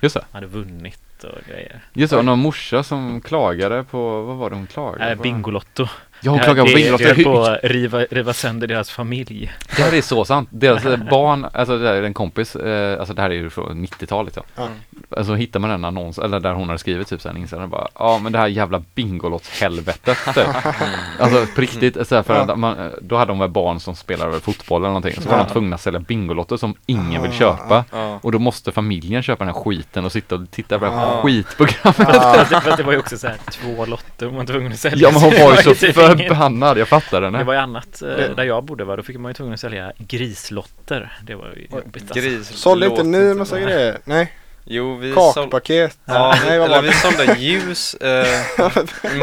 Just 0.00 0.14
det. 0.14 0.24
Hade 0.32 0.46
vunnit 0.46 1.24
och 1.24 1.38
grejer. 1.48 1.80
Just 1.92 2.10
det, 2.10 2.16
och 2.16 2.24
någon 2.24 2.38
morsa 2.38 2.82
som 2.82 3.20
klagade 3.20 3.84
på, 3.84 4.22
vad 4.22 4.36
var 4.36 4.50
det 4.50 4.56
hon 4.56 4.66
klagade 4.66 5.10
Eh, 5.10 5.16
på? 5.16 5.22
Bingolotto. 5.22 5.88
Ja, 6.20 6.30
hon 6.30 6.40
klagade 6.40 6.70
på 6.70 6.76
det-. 6.78 6.96
Det 6.96 7.04
höll 7.14 7.24
på 7.24 7.42
att 7.42 7.58
riva, 7.62 7.98
riva 8.00 8.32
sönder 8.32 8.66
deras 8.66 8.90
familj. 8.90 9.52
Det 9.76 9.82
här 9.82 9.94
är 9.94 10.02
så 10.02 10.24
sant. 10.24 10.48
Deras 10.52 10.82
barn, 11.10 11.46
alltså 11.52 11.78
det 11.78 11.88
här 11.88 11.94
är 11.94 12.02
en 12.02 12.14
kompis, 12.14 12.56
eh, 12.56 12.98
alltså 12.98 13.14
det 13.14 13.22
här 13.22 13.30
är 13.30 13.34
ju 13.34 13.50
från 13.50 13.86
90-talet 13.86 14.32
ja. 14.36 14.42
Ja. 14.56 14.68
Alltså 15.16 15.34
hittar 15.34 15.60
man 15.60 15.70
en 15.70 15.84
annons, 15.84 16.18
eller 16.18 16.40
där 16.40 16.52
hon 16.52 16.68
har 16.68 16.76
skrivit 16.76 17.08
typ 17.08 17.20
såhär 17.20 17.36
insidan 17.38 17.70
bara, 17.70 17.88
ja 17.98 18.18
men 18.22 18.32
det 18.32 18.38
här 18.38 18.46
jävla 18.46 18.82
Bingolotts-helvetet 18.94 20.34
typ. 20.34 20.46
Alltså 21.20 21.46
på 21.54 21.60
riktigt, 21.60 22.08
så 22.08 22.14
här, 22.14 22.22
för 22.22 22.44
Ja. 22.48 22.56
man, 22.56 22.90
då 23.00 23.16
hade 23.16 23.30
de 23.30 23.38
väl 23.38 23.48
barn 23.50 23.80
som 23.80 23.94
spelade 23.96 24.40
fotboll 24.40 24.80
eller 24.80 24.88
någonting, 24.88 25.14
så 25.22 25.28
var 25.28 25.36
Ja. 25.38 25.44
de 25.44 25.52
tvungna 25.52 25.74
att 25.74 25.80
sälja 25.82 26.00
Bingolotter 26.00 26.56
som 26.56 26.74
ingen 26.86 27.22
vill 27.22 27.30
Ah, 27.30 27.34
köpa. 27.34 27.84
Ja. 27.92 28.18
Och 28.22 28.32
då 28.32 28.38
måste 28.38 28.72
familjen 28.72 29.22
köpa 29.22 29.44
den 29.44 29.54
här 29.54 29.62
skiten 29.62 30.04
och 30.04 30.12
sitta 30.12 30.34
och 30.34 30.50
titta 30.50 30.78
på 30.78 30.84
det 30.84 30.90
här 30.90 31.06
Ah. 31.18 31.22
skitprogrammet. 31.22 31.96
För 31.96 32.04
att, 32.04 32.62
för 32.62 32.70
att 32.70 32.76
det 32.76 32.82
var 32.82 32.92
ju 32.92 32.98
också 32.98 33.18
så 33.18 33.26
här 33.26 33.36
två 33.50 33.84
lotter 33.86 34.26
man 34.26 34.34
var 34.36 34.44
tvungen 34.44 34.72
att 34.72 34.78
sälja. 34.78 34.98
Ja 35.08 35.12
men 35.12 35.22
hon 35.22 35.30
det 35.30 35.44
var 35.44 35.56
ju 35.56 35.62
så 35.74 35.86
ingen- 35.86 35.94
förbannad, 36.08 36.78
jag 36.82 36.88
fattar 36.88 37.20
Det 37.20 37.26
henne. 37.26 37.44
var 37.44 37.52
ju 37.54 37.58
annat 37.60 38.02
eh, 38.02 38.08
Det- 38.08 38.34
där 38.36 38.44
jag 38.44 38.64
bodde 38.64 38.84
va, 38.84 38.96
då 38.96 39.02
fick 39.02 39.18
man 39.18 39.30
ju 39.30 39.34
tvungen 39.34 39.54
att 39.54 39.60
sälja 39.60 39.92
grislotter. 39.98 41.12
Det 41.22 41.34
var 41.34 41.46
ju 41.56 41.66
jobbigt 41.76 42.10
alltså. 42.36 42.54
Sålde 42.54 42.86
inte 42.86 43.02
ni 43.02 43.18
en 43.18 43.38
massa 43.38 43.60
grejer? 43.60 43.98
Nej, 44.04 44.32
Jo, 44.68 44.96
vi 44.96 45.12
kakpaket. 45.12 45.98
Ja, 46.04 46.34
vi, 46.42 46.48
Nej, 46.48 46.58
vad 46.58 46.70
eller 46.70 46.82
vi 46.82 46.88
det? 46.88 46.94
sålde 46.94 47.34
ljus. 47.38 47.94
Eh, 47.94 48.26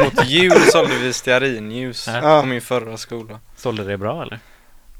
mot 0.04 0.24
jul 0.24 0.52
sålde 0.60 0.94
vi 1.02 1.12
stearinljus 1.12 2.08
Ja. 2.22 2.40
på 2.40 2.46
min 2.46 2.60
förra 2.60 2.96
skola. 2.96 3.38
Sålde 3.56 3.84
det 3.84 3.96
bra 3.98 4.22
eller? 4.22 4.38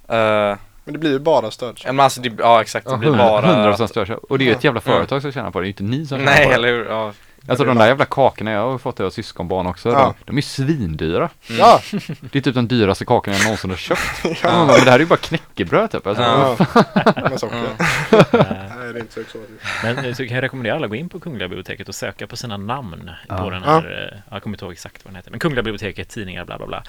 Eh, 0.08 0.56
Men 0.84 0.92
det 0.92 0.98
blir 0.98 1.10
ju 1.10 1.18
bara 1.18 1.50
stöd. 1.50 1.80
ja, 1.84 1.92
men 1.92 2.04
alltså, 2.04 2.20
det, 2.20 2.32
ja 2.38 2.60
exakt, 2.60 2.88
det 2.90 2.96
blir 2.96 3.08
100 3.08 3.24
bara... 3.24 3.72
100% 3.76 3.86
störköp. 3.86 4.18
Och 4.24 4.38
det 4.38 4.44
är 4.44 4.46
ju 4.46 4.52
ett 4.52 4.64
jävla 4.64 4.80
företag 4.80 5.22
som 5.22 5.32
tjänar 5.32 5.50
på 5.50 5.60
det, 5.60 5.64
det 5.64 5.66
är 5.66 5.68
ju 5.68 5.70
inte 5.72 5.82
ni 5.82 6.06
som 6.06 6.18
tjänar 6.18 6.32
Nej, 6.32 6.44
på 6.44 6.48
det. 6.50 6.54
eller 6.56 6.68
hur? 6.68 6.84
Ja. 6.86 7.12
Alltså 7.48 7.64
de 7.64 7.78
där 7.78 7.86
jävla 7.86 8.04
kakorna, 8.04 8.50
jag 8.50 8.70
har 8.70 8.78
fått 8.78 9.00
av 9.00 9.10
syskonbarn 9.10 9.66
också, 9.66 9.88
Ja. 9.88 10.14
de, 10.18 10.24
de 10.32 10.38
är 10.38 10.42
svindyra. 10.42 11.30
Mm. 11.48 11.58
Ja, 11.60 11.80
Det 12.20 12.38
är 12.38 12.42
typ 12.42 12.54
de 12.54 12.68
dyraste 12.68 13.04
kakorna 13.04 13.36
jag 13.36 13.44
någonsin 13.44 13.70
har 13.70 13.76
köpt. 13.76 14.00
ja. 14.24 14.34
Ja. 14.42 14.66
Men 14.66 14.84
det 14.84 14.90
här 14.90 14.94
är 14.94 14.98
ju 14.98 15.06
bara 15.06 15.16
knäckebröd 15.16 15.90
typ. 15.90 16.06
Alltså, 16.06 16.22
Ja. 16.22 16.56
ja. 16.94 17.12
Med 17.30 17.40
socker. 17.40 17.56
Eh, 17.56 18.24
Nej, 18.32 18.92
det 18.92 18.98
är 18.98 19.00
inte 19.00 19.14
så 19.14 19.20
exotiskt. 19.20 19.62
Men 19.82 19.98
eh, 20.04 20.14
så 20.14 20.26
kan 20.26 20.34
jag 20.34 20.42
rekommendera 20.42 20.74
alla 20.74 20.84
att 20.84 20.90
gå 20.90 20.96
in 20.96 21.08
på 21.08 21.20
Kungliga 21.20 21.48
biblioteket 21.48 21.88
och 21.88 21.94
söka 21.94 22.26
på 22.26 22.36
sina 22.36 22.56
namn 22.56 23.10
Ja. 23.28 23.38
på 23.38 23.50
den 23.50 23.62
här, 23.62 24.10
eh, 24.12 24.18
jag 24.30 24.42
kommer 24.42 24.56
inte 24.56 24.64
ihåg 24.64 24.72
exakt 24.72 25.04
vad 25.04 25.10
den 25.12 25.16
heter, 25.16 25.30
men 25.30 25.40
Kungliga 25.40 25.62
biblioteket, 25.62 26.08
tidningar, 26.08 26.44
bla 26.44 26.58
bla 26.58 26.66
bla. 26.66 26.82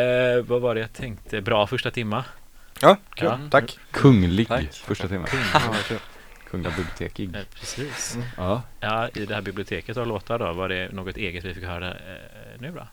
Eh, 0.00 0.42
vad 0.46 0.60
var 0.60 0.74
det 0.74 0.80
jag 0.80 0.92
tänkte? 0.92 1.40
Bra 1.40 1.66
första 1.66 1.90
timma. 1.90 2.24
Ja, 2.80 2.96
kul. 3.14 3.26
Ja. 3.28 3.38
Tack. 3.50 3.78
Kunglig 3.90 4.48
Tack. 4.48 4.72
första. 4.72 5.06
Ja, 5.14 5.20
kul. 5.88 5.98
Kungliga 6.54 6.72
bibliotekig. 6.76 7.34
Eh, 7.36 7.42
precis. 7.60 8.14
Mm. 8.14 8.26
Ja. 8.36 8.62
Ja, 8.80 9.08
i 9.08 9.26
det 9.26 9.34
här 9.34 9.42
biblioteket 9.42 9.96
av 9.96 10.06
låtar 10.06 10.38
då, 10.38 10.52
var 10.52 10.68
det 10.68 10.92
något 10.92 11.16
eget 11.16 11.44
vi 11.44 11.54
fick 11.54 11.64
höra 11.64 11.90
eh, 11.90 11.98
nu 12.58 12.72
då? 12.72 12.86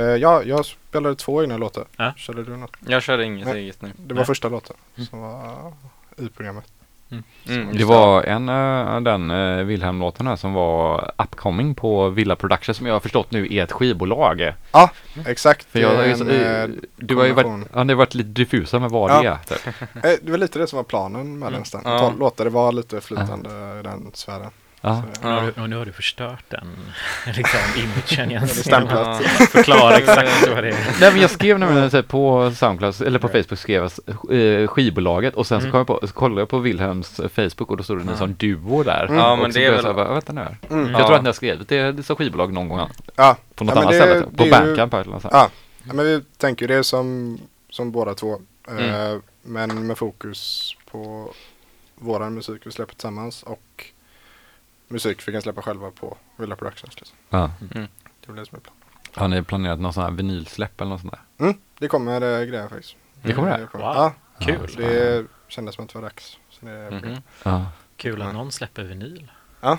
ja, 0.16 0.42
jag 0.42 0.66
spelade 0.66 1.16
två 1.16 1.42
egna 1.42 1.56
låtar. 1.56 1.84
Körde 2.16 2.44
du 2.44 2.56
något? 2.56 2.76
Jag 2.88 3.02
körde 3.02 3.24
inget 3.24 3.46
Nej. 3.46 3.58
eget 3.62 3.82
nu. 3.82 3.92
Det 3.96 4.14
var 4.14 4.20
Nej. 4.20 4.26
första 4.26 4.48
låten 4.48 4.76
Mm. 4.96 5.06
som 5.06 5.20
var 5.20 5.72
i 6.16 6.28
programmet. 6.28 6.64
Mm. 7.10 7.76
Det 7.76 7.84
var 7.84 8.22
en, 8.22 8.48
uh, 8.48 9.00
den 9.00 9.30
uh, 9.30 9.64
Wilhelm-låten 9.64 10.26
här 10.26 10.36
som 10.36 10.52
var 10.52 11.12
upcoming 11.18 11.74
på 11.74 12.08
Villa 12.08 12.36
Production 12.36 12.74
som 12.74 12.86
jag 12.86 12.94
har 12.94 13.00
förstått 13.00 13.30
nu 13.30 13.54
är 13.54 13.62
ett 13.64 13.72
skivbolag. 13.72 14.52
Exakt. 15.26 15.66
För 15.70 15.78
jag, 15.78 16.18
så- 16.18 16.24
en, 16.24 16.30
eh, 16.30 16.62
eh, 16.62 16.68
du 16.96 17.16
har 17.16 17.24
ju 17.24 17.32
varit, 17.32 17.66
ja, 17.74 17.94
varit 17.94 18.14
lite 18.14 18.28
diffusa 18.30 18.78
med 18.78 18.90
vad 18.90 19.10
Ja. 19.10 19.22
det 19.22 19.28
är. 19.28 19.36
Typ. 19.56 19.66
eh, 20.04 20.10
det 20.22 20.30
var 20.30 20.38
lite 20.38 20.58
det 20.58 20.66
som 20.66 20.76
var 20.76 20.84
planen 20.84 21.38
med 21.38 21.52
den 21.52 21.58
nästan. 21.60 21.82
Ja. 21.84 21.98
Ta- 21.98 22.12
Låta 22.18 22.44
det 22.44 22.50
vara 22.50 22.70
lite 22.70 23.00
flytande 23.00 23.50
i 23.80 23.82
den 23.82 24.10
sfären. 24.14 24.50
Ja. 24.80 25.02
Så, 25.12 25.22
Nu 25.22 25.28
har 25.34 25.42
Ja. 25.44 25.50
du, 25.56 25.62
och 25.62 25.70
nu 25.70 25.76
har 25.76 25.84
du 25.84 25.92
förstört 25.92 26.44
den 26.48 26.76
liksom 27.36 27.60
imagen 27.76 28.42
är 28.42 28.46
stämplat. 28.46 29.22
Ja. 29.38 29.46
Förklara 29.46 29.96
exakt 29.98 30.48
vad 30.54 30.64
det 30.64 30.68
är. 30.70 30.96
Nej 31.00 31.12
men 31.12 31.20
jag 31.20 31.30
skrev 31.30 31.58
nämligen 31.58 31.90
så 31.90 31.96
här, 31.96 32.02
på 32.02 32.52
Soundcloud, 32.56 33.02
eller 33.02 33.18
på 33.18 33.28
Facebook 33.28 33.58
skrev 33.58 33.82
jag 33.82 34.40
eh, 34.62 34.66
skivbolaget 34.68 35.34
och 35.34 35.46
sen 35.46 35.60
så, 35.60 35.66
Mm. 35.66 35.70
kom 35.72 35.78
jag 35.78 36.00
på, 36.00 36.06
så 36.06 36.12
kollade 36.12 36.40
jag 36.40 36.48
på 36.48 36.58
Wilhelms 36.58 37.20
eh, 37.20 37.28
Facebook 37.28 37.70
och 37.70 37.76
då 37.76 37.82
stod 37.82 37.98
det 37.98 38.10
Ja. 38.10 38.16
som 38.16 38.34
duo 38.34 38.82
där. 38.82 39.04
Mm. 39.04 39.16
Ja, 39.18 39.36
men 39.36 39.50
det 39.52 39.60
är 39.60 39.64
jag 39.64 39.72
väl... 39.72 39.80
så 39.82 39.86
här, 39.86 39.94
bara, 39.94 40.12
vänta 40.12 40.32
nu 40.32 40.40
här. 40.40 40.56
Mm. 40.70 40.90
Jag 40.90 41.00
Ja. 41.00 41.06
tror 41.06 41.16
att 41.16 41.22
ni 41.22 41.28
har 41.28 41.32
skrivit 41.34 41.68
det, 41.68 41.92
det 41.92 42.02
som 42.02 42.16
skivbolag 42.16 42.52
någon 42.52 42.68
gång 42.68 42.88
Ja. 43.16 43.36
på 43.54 43.64
något 43.64 43.76
annat 43.76 43.90
det- 43.90 44.00
ställe. 44.00 44.20
typ. 44.20 44.36
På 44.36 44.36
det 44.36 44.42
är 44.42 44.44
ju- 44.46 44.50
Bandcamp 44.66 44.94
eller 44.94 45.12
något 45.12 45.22
sånt. 45.22 45.34
Ja. 45.34 45.50
ja, 45.84 45.92
men 45.92 46.04
vi 46.04 46.22
tänker 46.36 46.68
ju 46.68 46.76
det 46.76 46.84
som, 46.84 47.38
som 47.70 47.92
båda 47.92 48.14
två. 48.14 48.40
Mm. 48.70 49.22
Men 49.42 49.86
med 49.86 49.98
fokus 49.98 50.74
på 50.90 51.32
våran 51.94 52.34
musik 52.34 52.62
vi 52.64 52.70
släpper 52.72 52.94
tillsammans 52.94 53.42
och 53.42 53.84
musik 54.88 55.28
vi 55.28 55.32
kan 55.32 55.42
släppa 55.42 55.62
själva 55.62 55.90
på 55.90 56.16
Villa 56.36 56.56
Productions. 56.56 56.96
Liksom. 56.96 57.16
Ja. 57.30 57.50
Det 57.60 57.78
är 57.78 58.26
väl 58.26 58.36
det 58.36 58.46
som 58.46 58.56
är 58.56 58.60
planen. 58.60 58.80
Har 59.14 59.28
ni 59.28 59.42
planerat 59.42 59.80
någon 59.80 59.92
sån 59.92 60.02
här 60.02 60.10
vinylsläpp 60.10 60.80
eller 60.80 60.88
något 60.90 61.00
sånt 61.00 61.12
där? 61.12 61.44
Mm, 61.46 61.58
det 61.78 61.88
kommer 61.88 62.14
äh, 62.40 62.44
grejer 62.46 62.68
faktiskt. 62.68 62.96
Det 63.22 63.32
kommer 63.32 63.58
det? 63.58 63.66
kommer. 63.66 63.84
Wow. 63.84 63.94
Ja, 63.94 64.14
Kul. 64.40 64.74
det 64.76 65.26
kändes 65.48 65.74
som 65.74 65.84
att 65.84 65.90
det 65.92 65.98
var 65.98 66.02
dags. 66.02 66.38
Så 66.50 66.66
det 66.66 66.72
är 66.72 66.90
Mhm. 66.90 67.22
Ja. 67.42 67.66
Kul 67.96 68.22
att 68.22 68.26
Ja. 68.28 68.32
någon 68.32 68.52
släpper 68.52 68.82
vinyl. 68.84 69.30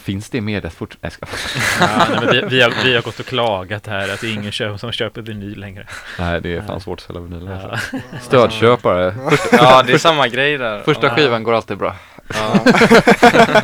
Finns 0.00 0.30
det 0.30 0.40
mediet 0.40 0.74
fort? 0.74 0.96
Nej, 1.00 1.12
jag 1.20 1.28
skojar. 1.28 1.90
Ja, 1.98 2.06
nej, 2.10 2.20
men 2.20 2.30
vi, 2.32 2.56
vi, 2.56 2.62
har, 2.62 2.72
vi 2.84 2.94
har 2.94 3.02
gått 3.02 3.20
och 3.20 3.26
klagat 3.26 3.86
här 3.86 4.08
att 4.14 4.20
det 4.20 4.26
är 4.26 4.32
ingen 4.34 4.52
kö- 4.52 4.78
som 4.78 4.92
köper 4.92 5.22
vinyl 5.22 5.60
längre. 5.60 5.86
Nej, 6.18 6.40
det 6.40 6.56
är 6.56 6.62
fan 6.62 6.80
svårt 6.80 6.98
att 7.00 7.04
sälja 7.06 7.20
vinyl. 7.20 7.46
Ja. 7.46 7.70
Alltså. 7.70 7.96
Stödköpare. 8.22 9.14
Första, 9.30 9.56
Ja, 9.56 9.82
det 9.82 9.92
är 9.92 9.98
samma 9.98 10.28
grej 10.28 10.58
där. 10.58 10.82
första 10.82 11.06
Ja. 11.06 11.14
skivan 11.14 11.42
går 11.42 11.54
alltid 11.54 11.78
bra. 11.78 11.96
Ja. 12.34 12.64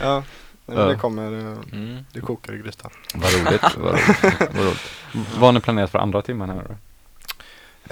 Ja, 0.00 0.22
men 0.66 0.76
Ja. 0.78 0.84
det 0.84 0.94
kommer. 0.96 1.22
eh, 1.32 1.56
Mm. 1.72 2.04
Det 2.12 2.20
kokar 2.20 2.54
i 2.54 2.58
grytan. 2.58 2.90
Vad 3.14 3.32
roligt. 3.32 3.62
Vad 3.76 3.92
roligt. 3.92 4.50
Vad 4.54 4.64
roligt. 4.64 4.90
Vad 5.34 5.40
har 5.40 5.52
ni 5.52 5.60
planerat 5.60 5.90
för 5.90 5.98
andra 5.98 6.22
timmen 6.22 6.48
här 6.50 6.62
då? 6.68 6.74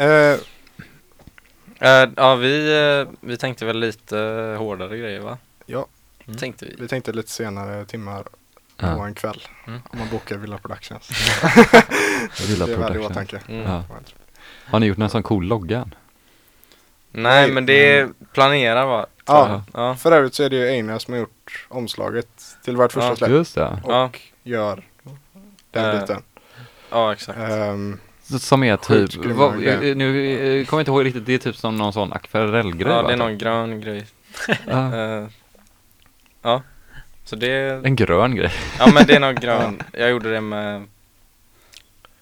Eh, 0.03 0.37
Eh, 1.83 2.09
ja, 2.17 2.35
vi, 2.35 2.79
eh, 3.01 3.15
vi 3.21 3.37
tänkte 3.37 3.65
väl 3.65 3.79
lite 3.79 4.17
hårdare 4.59 4.99
grejer 4.99 5.21
va? 5.21 5.39
Ja. 5.67 5.87
Mm. 6.27 6.39
Tänkte 6.39 6.65
vi. 6.67 6.77
vi 6.79 6.89
tänkte 6.89 7.13
lite 7.13 7.31
senare 7.31 7.85
timmar 7.85 8.23
på 8.23 8.87
Ja. 8.87 9.07
en 9.07 9.15
kväll. 9.15 9.43
Mm. 9.67 9.81
Om 9.91 9.99
man 9.99 10.09
bokar 10.11 10.37
Villa 10.37 10.59
Productions. 10.59 11.09
Villa 12.49 12.67
det 12.67 12.73
är 12.73 12.77
väl 12.77 12.97
i 12.97 12.99
åtanke. 12.99 13.41
Mm. 13.49 13.63
Ja. 13.71 13.85
Har 14.67 14.81
ni 14.81 14.87
gjort 14.87 14.99
en 14.99 15.11
sån 15.11 15.23
cool 15.23 15.45
logga? 15.45 15.89
Nej, 17.11 17.51
men 17.53 17.67
det 17.67 17.97
är 17.99 18.09
planerar 18.33 18.87
va? 18.87 19.07
Ja, 19.27 19.65
Ja. 19.73 19.95
för 19.97 20.13
övrigt 20.13 20.35
så 20.35 20.43
är 20.43 20.51
det 20.51 20.57
ju 20.57 20.69
Einar 20.69 20.99
som 20.99 21.15
har 21.15 21.19
gjort 21.21 21.67
omslaget 21.69 22.29
till 22.65 22.77
vårt 22.77 22.93
första 22.93 23.09
Ja. 23.09 23.17
släpp. 23.17 23.31
Just 23.31 23.55
det. 23.55 23.81
Och 23.85 23.93
Ja. 23.93 24.11
gör 24.43 24.83
den 25.71 25.85
Eh, 25.95 26.01
biten. 26.01 26.23
ja, 26.91 27.13
exakt. 27.13 27.39
Ehm, 27.39 27.99
Som 28.39 28.63
är 28.65 28.77
typ, 28.77 29.25
vad, 29.25 29.65
eh, 29.67 29.97
nu 29.97 30.33
eh, 30.61 30.67
kommer 30.67 30.79
jag 30.79 30.81
inte 30.81 30.91
ihåg 30.91 31.05
riktigt, 31.05 31.27
det 31.27 31.35
är 31.35 31.39
typ 31.39 31.57
som 31.57 31.77
någon 31.77 31.93
sån 31.93 32.13
akvarellgrej 32.13 32.93
Ja, 32.93 33.03
va? 33.03 33.09
det 33.09 33.13
är 33.15 33.17
någon 33.19 33.39
grön 33.39 33.81
grej. 33.81 34.07
Ja. 34.67 34.95
Eh, 35.23 35.27
ja. 36.43 36.63
Så 37.25 37.37
det, 37.37 37.51
En 37.87 37.97
grön 37.97 38.35
grej. 38.35 38.53
ja 38.79 38.91
men 38.95 39.07
det 39.07 39.15
är 39.17 39.21
någon 39.21 39.35
grön. 39.41 39.83
Jag 39.93 40.11
gjorde 40.11 40.31
det 40.33 40.41
med, 40.41 40.87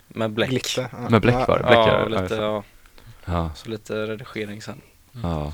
med 0.08 0.30
bläck. 0.30 0.50
Glitter. 0.50 0.88
Ja. 0.92 1.08
Med 1.10 1.20
bläck 1.20 1.48
var 1.48 1.58
det? 1.58 1.64
Bläck 1.64 1.76
Ja, 1.78 1.88
är 1.90 2.08
lite, 2.22 2.34
Ja, 2.34 2.62
ja, 3.24 3.50
så 3.54 3.68
lite 3.70 4.06
redigering 4.06 4.62
sen. 4.62 4.80
ja. 5.22 5.52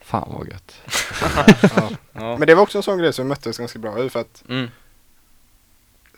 Fan 0.00 0.28
vad 0.38 0.48
gött. 0.48 0.80
Ja. 1.76 1.88
Ja. 2.12 2.36
Men 2.38 2.46
det 2.46 2.54
var 2.54 2.62
också 2.62 2.78
en 2.78 2.82
sån 2.82 2.98
grej 2.98 3.12
som 3.12 3.28
möttes 3.28 3.58
ganska 3.58 3.78
bra 3.78 4.04
i 4.04 4.10
för 4.10 4.20
att 4.20 4.44
Mm. 4.48 4.68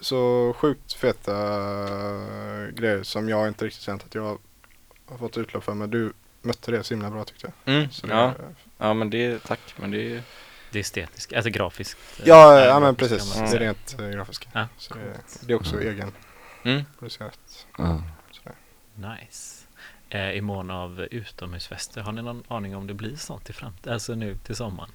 Så 0.04 0.54
sjukt 0.58 0.92
feta 0.92 1.32
grejer 2.72 3.02
som 3.02 3.28
jag 3.28 3.48
inte 3.48 3.64
riktigt 3.64 3.82
känt 3.82 4.04
att 4.04 4.14
jag 4.14 4.38
har 5.06 5.18
fått 5.18 5.36
utlopp 5.38 5.64
för 5.64 5.74
men 5.74 5.90
du 5.90 6.12
mötte 6.42 6.70
det 6.70 6.84
så 6.84 6.94
himla 6.94 7.10
bra 7.10 7.24
tyckte 7.24 7.52
jag. 7.64 7.74
Mm. 7.74 7.90
Så 7.90 8.06
det, 8.06 8.12
Ja. 8.14 8.34
ja, 8.78 8.94
men 8.94 9.10
det, 9.10 9.38
tack. 9.44 9.60
Men 9.76 9.90
det 9.90 9.98
är 10.16 10.22
Det 10.70 10.78
är 10.78 10.80
estetiskt, 10.80 11.32
alltså 11.32 11.50
grafiskt. 11.50 11.98
eh, 12.20 12.28
Ja, 12.28 12.58
äh, 12.60 12.64
ja 12.66 12.80
men 12.80 12.94
precis. 12.94 13.34
Det 13.34 13.40
är 13.56 13.58
rent 13.58 13.96
eh, 14.00 14.08
grafiska. 14.08 14.48
Ja, 14.52 14.68
Så 14.78 14.94
det, 14.94 15.20
det 15.46 15.52
är 15.52 15.56
också 15.56 15.74
Mm. 15.76 15.88
egen 15.88 16.12
Mm. 16.64 16.82
producerat. 16.98 17.66
Ja. 17.78 18.02
Nice. 18.94 19.60
eh, 20.10 20.30
i 20.30 20.40
mån 20.40 20.70
av 20.70 21.00
utomhusfester. 21.10 22.00
Har 22.00 22.12
ni 22.12 22.22
någon 22.22 22.42
aning 22.48 22.76
om 22.76 22.86
det 22.86 22.94
blir 22.94 23.16
sånt 23.16 23.50
i 23.50 23.52
framtiden? 23.52 23.92
Alltså 23.92 24.14
nu 24.14 24.36
till 24.36 24.56
sommaren? 24.56 24.90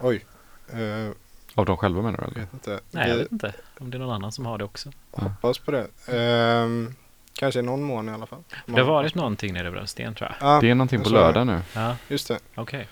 Oj. 0.00 0.24
Eh, 0.72 1.10
Av 1.54 1.66
dem 1.66 1.76
själva 1.76 2.02
menar 2.02 2.30
du 2.34 2.40
vet 2.40 2.52
inte. 2.52 2.80
Nej, 2.90 3.08
jag 3.08 3.16
vet 3.16 3.32
inte 3.32 3.52
om 3.78 3.90
det 3.90 3.96
är 3.96 3.98
någon 3.98 4.10
annan 4.14 4.32
som 4.32 4.46
har 4.46 4.58
det 4.58 4.64
också. 4.64 4.90
hoppas 5.10 5.58
på 5.58 5.70
det. 5.70 5.86
Ehm, 6.08 6.94
kanske 7.32 7.60
i 7.60 7.62
någon 7.62 7.82
mån 7.82 8.08
i 8.08 8.12
alla 8.12 8.26
fall. 8.26 8.42
Det 8.66 8.72
har 8.72 8.84
varit 8.84 9.14
någonting 9.14 9.52
nere 9.52 9.68
i 9.68 9.70
Bröststen 9.70 10.14
tror 10.14 10.30
jag. 10.40 10.48
Ja, 10.50 10.60
Det 10.60 10.70
är 10.70 10.74
någonting 10.74 11.02
på 11.02 11.08
lördag 11.08 11.46
nu. 11.46 11.60
Ja, 11.74 11.96
Just 12.08 12.28
det. 12.28 12.38
okej. 12.54 12.88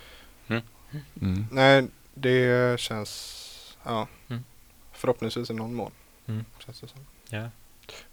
Mm. 1.21 1.47
Nej, 1.51 1.87
det 2.15 2.81
känns... 2.81 3.77
Ja. 3.85 4.07
Mm. 4.29 4.45
Förhoppningsvis 4.93 5.51
i 5.51 5.55
någon 5.55 5.75
mån. 5.75 5.91
Mm. 6.27 6.45
Känns 6.59 6.81
det 6.81 6.89
som. 6.89 7.01
Ja. 7.29 7.49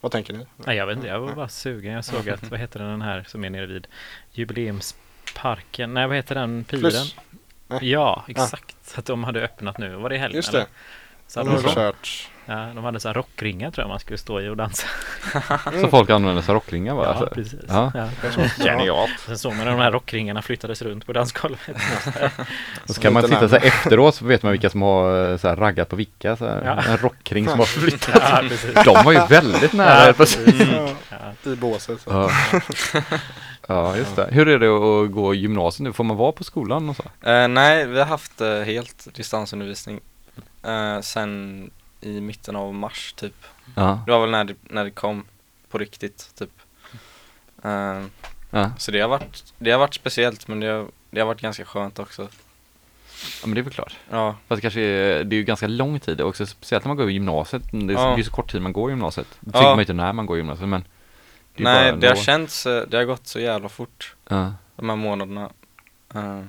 Vad 0.02 0.12
tänker 0.12 0.34
ni? 0.34 0.46
Nej, 0.58 0.78
jag 0.78 0.86
vet 0.88 0.96
inte. 0.96 1.08
Jag 1.08 1.20
var 1.20 1.34
bara 1.36 1.50
sugen. 1.50 1.94
Jag 1.94 2.06
såg 2.06 2.30
att, 2.30 2.44
vad 2.52 2.60
heter 2.60 2.80
den 2.80 3.02
här 3.02 3.24
som 3.28 3.44
är 3.46 3.50
nere 3.50 3.66
vid 3.66 3.88
jubileumsparken? 4.32 5.94
Nej, 5.94 6.08
vad 6.08 6.16
heter 6.16 6.36
den 6.36 6.64
piren? 6.64 6.80
Plus. 6.82 7.16
Nej. 7.70 7.80
Ja, 7.92 8.24
exakt. 8.28 8.76
Att 8.96 9.06
de 9.06 9.24
hade 9.24 9.42
öppnat 9.42 9.78
nu. 9.78 9.96
Var 9.96 10.10
det 10.10 10.16
i 10.16 10.20
helgen? 10.20 10.36
Just 10.36 10.50
eller? 10.50 10.60
det. 10.60 10.68
Så 11.28 11.40
De 11.44 11.50
hade 11.50 11.62
de, 11.62 11.74
kört. 11.74 12.30
ja, 12.46 12.56
de 12.76 12.84
hade 12.84 13.00
så 13.00 13.08
här 13.08 13.14
rockringar 13.16 13.72
tror 13.72 13.84
jag 13.84 13.90
man 13.90 14.00
skulle 14.00 14.18
stå 14.18 14.42
i 14.42 14.50
och 14.50 14.58
dansa. 14.58 14.88
Så 15.82 15.88
folk 15.88 16.10
använder 16.10 16.42
sig 16.42 16.52
av 16.52 16.56
rockringar 16.56 16.96
bara? 16.96 17.06
Ja, 17.06 17.12
alltså. 17.12 17.28
precis. 17.36 17.60
Ja. 17.68 17.92
Ja. 17.96 18.08
Genialt. 18.66 19.20
Sen 19.26 19.38
såg 19.38 19.56
man 19.56 19.66
när 19.66 19.72
de 19.72 19.80
här 19.82 19.92
rockringarna 19.92 20.42
flyttades 20.42 20.82
runt 20.82 21.06
på 21.06 21.14
dansgolvet. 21.14 21.60
Och 22.88 22.96
så 22.96 23.02
kan 23.02 23.14
man 23.14 23.24
titta 23.24 23.50
så 23.50 23.56
här 23.58 23.66
efteråt 23.66 24.16
så 24.16 24.26
vet 24.26 24.44
man 24.44 24.52
vilka 24.52 24.70
som 24.70 24.82
har 24.82 25.32
eh, 25.32 25.38
så 25.38 25.48
här 25.48 25.56
raggat 25.56 25.90
på 25.90 25.96
vilka. 25.96 26.36
Så 26.36 26.46
här, 26.48 26.62
Ja. 26.66 26.92
En 26.92 26.98
rockring 26.98 27.48
som 27.50 27.60
har 27.60 27.66
flyttat. 27.66 28.24
ja, 28.32 28.40
precis. 28.50 28.74
De 28.86 29.04
var 29.06 29.12
ju 29.12 29.22
väldigt 29.30 29.74
nära. 29.74 30.14
Ja. 30.18 30.26
Ja, 30.48 30.90
Ja. 31.44 31.52
I 31.52 31.56
båset. 31.56 32.08
Ja. 33.70 33.76
ja, 33.76 33.98
just 33.98 34.16
det. 34.16 34.28
Hur 34.32 34.48
är 34.48 34.60
det 34.60 34.68
att 34.68 35.12
gå 35.12 35.34
gymnasiet 35.34 35.84
nu? 35.84 35.94
Får 35.94 36.04
man 36.04 36.18
vara 36.18 36.32
på 36.32 36.44
skolan 36.44 36.90
och 36.90 36.96
så? 36.96 37.04
Eh, 37.30 37.48
nej, 37.48 37.86
vi 37.88 38.00
har 38.00 38.06
haft 38.06 38.42
eh, 38.42 38.60
helt 38.62 39.08
distansundervisning 39.16 40.00
eh, 40.64 41.00
sen 41.02 41.72
i 42.02 42.22
mitten 42.22 42.56
av 42.56 42.74
mars 42.74 43.14
typ. 43.14 43.36
Ja. 43.76 44.02
Det 44.06 44.12
var 44.12 44.20
väl 44.22 44.30
när 44.32 44.44
det, 44.44 44.56
när 44.62 44.84
det 44.84 44.92
kom 44.92 45.24
på 45.70 45.78
riktigt 45.78 46.32
typ. 46.38 46.52
Eh, 47.64 48.02
Ja. 48.52 48.72
så 48.78 48.92
det 48.92 49.00
har 49.02 49.10
varit, 49.10 49.54
det 49.58 49.72
har 49.72 49.80
varit 49.80 49.94
speciellt 49.94 50.48
men 50.48 50.60
det 50.60 50.68
har, 50.68 50.86
det 51.12 51.20
har 51.20 51.28
varit 51.28 51.42
ganska 51.42 51.66
skönt 51.66 52.00
också. 52.00 52.22
ja, 52.22 53.48
men 53.48 53.54
det 53.56 53.62
är 53.62 53.64
väl 53.64 53.74
klart. 53.74 53.96
Ja, 54.10 54.36
Fast 54.48 54.58
det 54.58 54.62
kanske 54.62 54.82
är, 54.82 55.24
det 55.24 55.36
är 55.36 55.38
ju 55.38 55.44
ganska 55.44 55.68
lång 55.68 56.00
tid 56.00 56.22
också, 56.22 56.46
speciellt 56.46 56.84
när 56.86 56.90
man 56.90 56.98
går 56.98 57.10
i 57.10 57.14
gymnasiet. 57.14 57.64
Det 57.72 57.78
är, 57.78 57.92
Ja. 57.92 58.06
det 58.06 58.14
är 58.14 58.18
ju 58.18 58.24
så 58.24 58.32
kort 58.32 58.52
tid 58.52 58.62
man 58.62 58.74
går 58.74 58.90
i 58.90 58.92
gymnasiet. 58.94 59.28
Det 59.40 59.50
Ja. 59.54 59.60
tänker 59.60 59.70
man 59.70 59.78
ju 59.78 59.82
inte 59.82 59.94
när 59.94 60.14
man 60.14 60.26
går 60.26 60.38
i 60.38 60.40
gymnasiet, 60.40 60.70
men 60.70 60.84
nej 61.64 61.94
det 61.98 62.08
har 62.08 62.16
känts, 62.16 62.66
eh, 62.66 62.88
det 62.88 62.98
har 62.98 63.04
gått 63.04 63.28
så 63.28 63.40
jävla 63.40 63.70
fort 63.70 64.16
Ja. 64.30 64.54
de 64.76 64.90
här 64.90 64.96
månaderna. 64.96 65.50
Eh, 66.14 66.42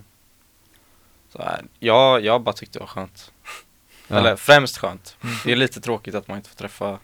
så 1.33 1.43
här, 1.43 1.63
jag, 1.79 2.25
jag 2.25 2.41
bara 2.43 2.53
tyckte 2.53 2.79
det 2.79 2.81
var 2.81 2.87
skönt. 2.87 3.33
Ja. 4.09 4.17
Eller 4.17 4.37
främst 4.37 4.79
skönt. 4.79 5.17
Det 5.45 5.53
är 5.53 5.57
lite 5.57 5.81
tråkigt 5.81 6.15
att 6.15 6.29
man 6.29 6.37
inte 6.37 6.49
får 6.49 6.57
träffa 6.57 6.99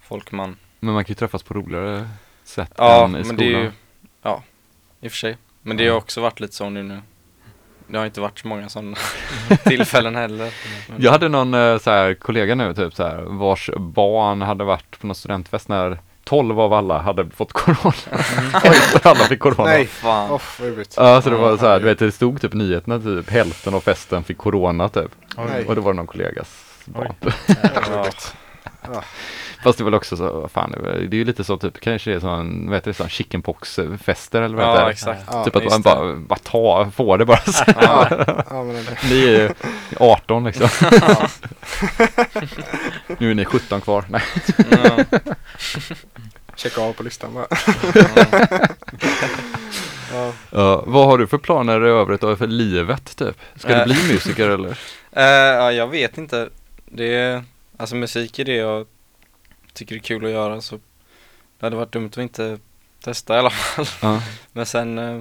folk 0.00 0.32
man 0.32 0.56
Men 0.80 0.94
man 0.94 1.04
kan 1.04 1.08
ju 1.10 1.14
träffas 1.14 1.42
på 1.42 1.54
roligare 1.54 2.08
sätt 2.44 2.72
Ja, 2.76 3.04
än 3.04 3.10
i 3.10 3.12
men 3.12 3.24
skolan. 3.24 3.36
det 3.36 3.44
är 3.54 3.60
ju, 3.62 3.70
ja, 4.22 4.42
i 5.00 5.06
och 5.08 5.10
för 5.12 5.18
sig. 5.18 5.36
Men 5.62 5.76
det 5.76 5.84
har 5.84 5.90
Ja. 5.90 5.96
också 5.98 6.20
varit 6.20 6.40
lite 6.40 6.54
så 6.54 6.70
nu 6.70 6.82
nu. 6.82 7.00
Det 7.86 7.98
har 7.98 8.06
inte 8.06 8.20
varit 8.20 8.38
så 8.38 8.48
många 8.48 8.68
sådana 8.68 8.96
tillfällen 9.64 10.16
heller. 10.16 10.52
Men- 10.88 11.02
Jag 11.02 11.12
hade 11.12 11.28
någon 11.28 11.54
eh, 11.54 11.78
så 11.78 11.90
här, 11.90 12.14
kollega 12.14 12.54
nu, 12.54 12.74
typ 12.74 12.94
så 12.94 13.02
här, 13.02 13.22
vars 13.22 13.70
barn 13.76 14.42
hade 14.42 14.64
varit 14.64 14.98
på 15.00 15.06
någon 15.06 15.14
studentfest 15.14 15.68
när 15.68 15.98
12 16.24 16.60
av 16.60 16.72
alla 16.72 16.98
hade 16.98 17.30
fått 17.30 17.52
corona. 17.52 17.94
Oj, 18.64 18.76
alla 19.02 19.24
fick 19.24 19.40
corona. 19.40 19.64
Nej. 19.64 19.86
Fan. 19.86 20.30
Oh. 20.30 20.40
Ja, 20.96 21.22
så 21.22 21.30
det 21.30 21.36
var 21.36 21.56
så 21.56 21.66
här, 21.66 21.80
du 21.80 21.84
vet, 21.84 21.98
det 21.98 22.12
stod 22.12 22.40
typ 22.40 22.52
nyheterna 22.52 22.98
typ 22.98 23.30
hälften 23.30 23.74
av 23.74 23.80
festen 23.80 24.24
fick 24.24 24.38
corona 24.38 24.88
typ. 24.88 25.10
Nej. 25.36 25.66
Och 25.66 25.74
det 25.74 25.80
var 25.80 25.92
någon 25.92 26.06
kollegas 26.06 26.64
barn. 26.84 27.14
Ja. 28.82 29.02
Fast 29.64 29.78
det 29.78 29.84
var 29.84 29.90
väl 29.90 29.96
också 29.96 30.16
så, 30.16 30.40
vad 30.40 30.50
fan, 30.50 30.70
det 30.70 30.90
är 30.90 31.06
det 31.08 31.16
ju 31.16 31.24
lite 31.24 31.44
så 31.44 31.56
typ, 31.56 31.80
kanske 31.80 32.10
det 32.10 32.16
är 32.16 32.20
sån, 32.20 32.66
vad 32.66 32.76
heter 32.76 32.90
det, 32.90 32.94
sån 32.94 33.08
chickenpox-fester 33.08 34.42
eller 34.42 34.56
vad 34.56 34.66
heter 34.66 34.80
ja, 34.80 34.84
det? 34.84 34.92
exakt. 34.92 35.22
Ja, 35.32 35.44
Typ 35.44 35.56
att 35.56 35.64
man 35.64 35.82
bara, 35.82 36.14
bara 36.16 36.38
ta, 36.38 36.90
få 36.94 37.16
det 37.16 37.24
bara 37.24 37.40
så. 37.40 37.64
Ja, 37.66 38.06
ja 38.50 38.64
men 38.64 38.74
det, 38.74 39.08
Ni 39.10 39.24
är 39.24 39.40
ju 39.40 39.50
18 40.00 40.44
liksom. 40.44 40.68
nu 43.18 43.30
är 43.30 43.34
ni 43.34 43.44
17 43.44 43.80
kvar. 43.80 44.04
Nej. 44.08 44.22
Ja. 46.64 46.68
checka 46.70 46.80
av 46.80 46.92
på 46.92 47.02
listan 47.02 47.34
bara. 47.34 47.46
ja. 50.12 50.32
Ja, 50.50 50.82
vad 50.86 51.06
har 51.06 51.18
du 51.18 51.26
för 51.26 51.38
planer 51.38 51.86
i 51.86 51.88
övrigt 51.88 52.20
då 52.20 52.36
för 52.36 52.46
livet 52.46 53.16
typ? 53.16 53.36
Ska 53.56 53.68
du 53.68 53.74
Eh. 53.74 53.84
bli 53.84 53.94
musiker 54.12 54.48
eller? 54.48 54.78
Eh, 55.14 55.22
ja, 55.24 55.72
jag 55.72 55.86
vet 55.88 56.18
inte. 56.18 56.48
Det 56.86 57.14
är, 57.14 57.44
alltså 57.76 57.96
musik 57.96 58.38
är 58.38 58.44
det 58.44 58.54
jag 58.54 58.86
tycker 59.72 59.94
är 59.94 59.98
kul 59.98 60.24
att 60.24 60.30
göra 60.30 60.60
så 60.60 60.76
det 61.58 61.66
hade 61.66 61.76
varit 61.76 61.92
dumt 61.92 62.06
att 62.12 62.18
inte 62.18 62.58
testa 63.04 63.36
i 63.36 63.38
alla 63.38 63.50
fall. 63.50 63.86
Ja. 64.02 64.22
Men 64.52 64.66
sen, 64.66 64.98
eh, 64.98 65.20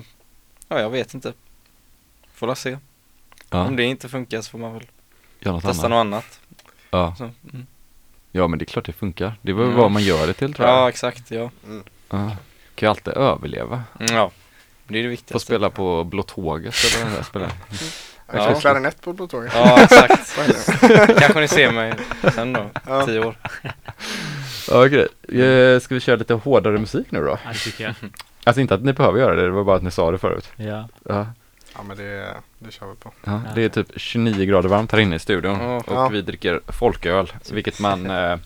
ja 0.67 0.79
jag 0.79 0.89
vet 0.89 1.13
inte. 1.13 1.33
Får 2.33 2.47
la 2.47 2.55
se. 2.55 2.77
Ja, 3.49 3.65
Om 3.67 3.75
det 3.75 3.83
inte 3.83 4.09
funkar 4.09 4.41
så 4.41 4.49
får 4.51 4.57
man 4.59 4.73
väl 4.73 4.87
testa 5.61 5.69
annat. 5.69 5.77
något 5.89 5.91
annat. 5.91 6.39
Ja. 6.91 7.15
Så, 7.17 7.23
mm. 7.23 7.65
Ja, 8.31 8.47
men 8.47 8.59
det 8.59 8.63
är 8.63 8.67
klart 8.67 8.85
det 8.85 8.93
funkar. 8.93 9.33
Det 9.41 9.51
är 9.51 9.55
väl 9.55 9.65
Mm. 9.65 9.77
vad 9.77 9.91
man 9.91 10.03
gör 10.03 10.27
det 10.27 10.33
till 10.33 10.53
tror 10.53 10.67
Ja, 10.67 10.79
jag. 10.79 10.89
exakt. 10.89 11.31
Ja. 11.31 11.49
Ja. 12.09 12.31
Kan 12.75 12.87
ju 12.87 12.89
alltid 12.89 13.13
överleva. 13.13 13.83
Mm, 13.99 14.15
ja. 14.15 14.31
Det 14.87 14.99
är 14.99 15.03
det 15.03 15.07
Få 15.07 15.09
viktigaste. 15.09 15.45
spela 15.45 15.69
på 15.69 16.03
Blå 16.03 16.23
Tåget 16.23 16.75
eller 16.95 17.03
vad 17.05 17.13
det 17.13 17.19
är, 17.19 17.23
spela. 17.23 17.49
Jag 18.33 18.41
Ja. 18.43 18.51
kan 18.51 18.61
klarinett 18.61 19.01
på 19.01 19.13
Blåtåget. 19.13 19.51
Ja, 19.55 19.79
exakt. 19.83 20.35
Kanske 21.19 21.39
ni 21.39 21.47
ser 21.47 21.71
mig 21.71 21.93
sen 22.35 22.53
då, 22.53 22.69
Ja. 22.87 23.05
tio 23.05 23.25
år. 23.25 23.35
Ja, 24.69 24.85
okej. 24.85 25.07
Eh, 25.41 25.79
Ska 25.79 25.95
vi 25.95 25.99
köra 26.01 26.15
lite 26.15 26.33
hårdare 26.33 26.77
musik 26.79 27.07
nu 27.09 27.19
då? 27.19 27.37
Ja, 27.45 27.51
det 27.51 27.57
tycker 27.59 27.83
jag. 27.83 27.93
Alltså 28.43 28.61
inte 28.61 28.73
att 28.75 28.83
ni 28.83 28.93
behöver 28.93 29.19
göra 29.19 29.35
det, 29.35 29.41
det 29.41 29.49
var 29.49 29.63
bara 29.63 29.75
att 29.77 29.83
ni 29.83 29.91
sa 29.91 30.11
det 30.11 30.17
förut. 30.17 30.49
Ja. 30.55 30.87
Ja. 31.05 31.25
Ja 31.75 31.83
men 31.83 31.97
det, 31.97 32.33
det 32.59 32.71
kör 32.71 32.87
vi 32.87 32.95
på. 32.95 33.11
Ja, 33.23 33.41
det 33.55 33.63
är 33.63 33.69
typ 33.69 33.87
29 33.95 34.45
grader 34.45 34.69
varmt 34.69 34.91
här 34.91 34.99
inne 34.99 35.15
i 35.15 35.19
studion 35.19 35.59
Ja. 35.61 35.75
och 35.77 35.83
Ja. 35.87 36.07
vi 36.07 36.21
dricker 36.21 36.61
folköl, 36.67 37.33
vilket 37.51 37.79
man 37.79 38.09
eh, 38.09 38.37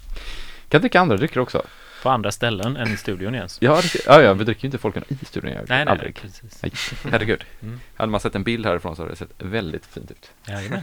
kan 0.70 0.82
dricka 0.82 1.00
andra 1.00 1.18
drycker 1.18 1.40
också. 1.40 1.62
På 2.04 2.10
andra 2.10 2.32
ställen 2.32 2.78
än 2.78 2.94
i 2.94 2.98
studion 2.98 3.34
Jens. 3.34 3.58
Ja, 3.62 3.82
det, 3.82 4.06
ja, 4.06 4.22
ja, 4.22 4.34
vi 4.34 4.44
dricker 4.44 4.64
ju 4.64 4.68
inte 4.68 4.78
folköl 4.78 5.04
i 5.08 5.26
studion. 5.26 5.52
Jag, 5.52 5.58
Nej, 5.58 5.66
nej, 5.70 5.86
nej, 5.86 5.92
aldrig. 5.92 6.16
precis. 6.22 6.64
Nej, 6.64 6.72
herregud. 7.12 7.44
Mm. 7.62 7.80
Hade 7.96 8.12
man 8.12 8.20
sett 8.20 8.36
en 8.36 8.44
bild 8.44 8.66
härifrån 8.66 8.96
så 8.96 9.02
hade 9.02 9.12
det 9.14 9.18
sett 9.18 9.34
väldigt 9.38 9.86
fint 9.86 10.12
ut. 10.12 10.32
Jajamän. 10.48 10.82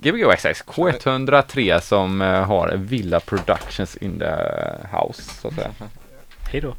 Gbg 0.00 0.36
XX 0.36 0.64
K103 0.64 1.80
som 1.80 2.22
eh, 2.22 2.28
har 2.44 2.76
Villa 2.76 3.20
Productions 3.20 3.96
in 3.96 4.18
the 4.18 4.34
house, 4.96 5.22
så 5.22 5.48
att 5.48 5.54
säga. 5.54 5.70
Hej 6.52 6.60
då. 6.60 6.74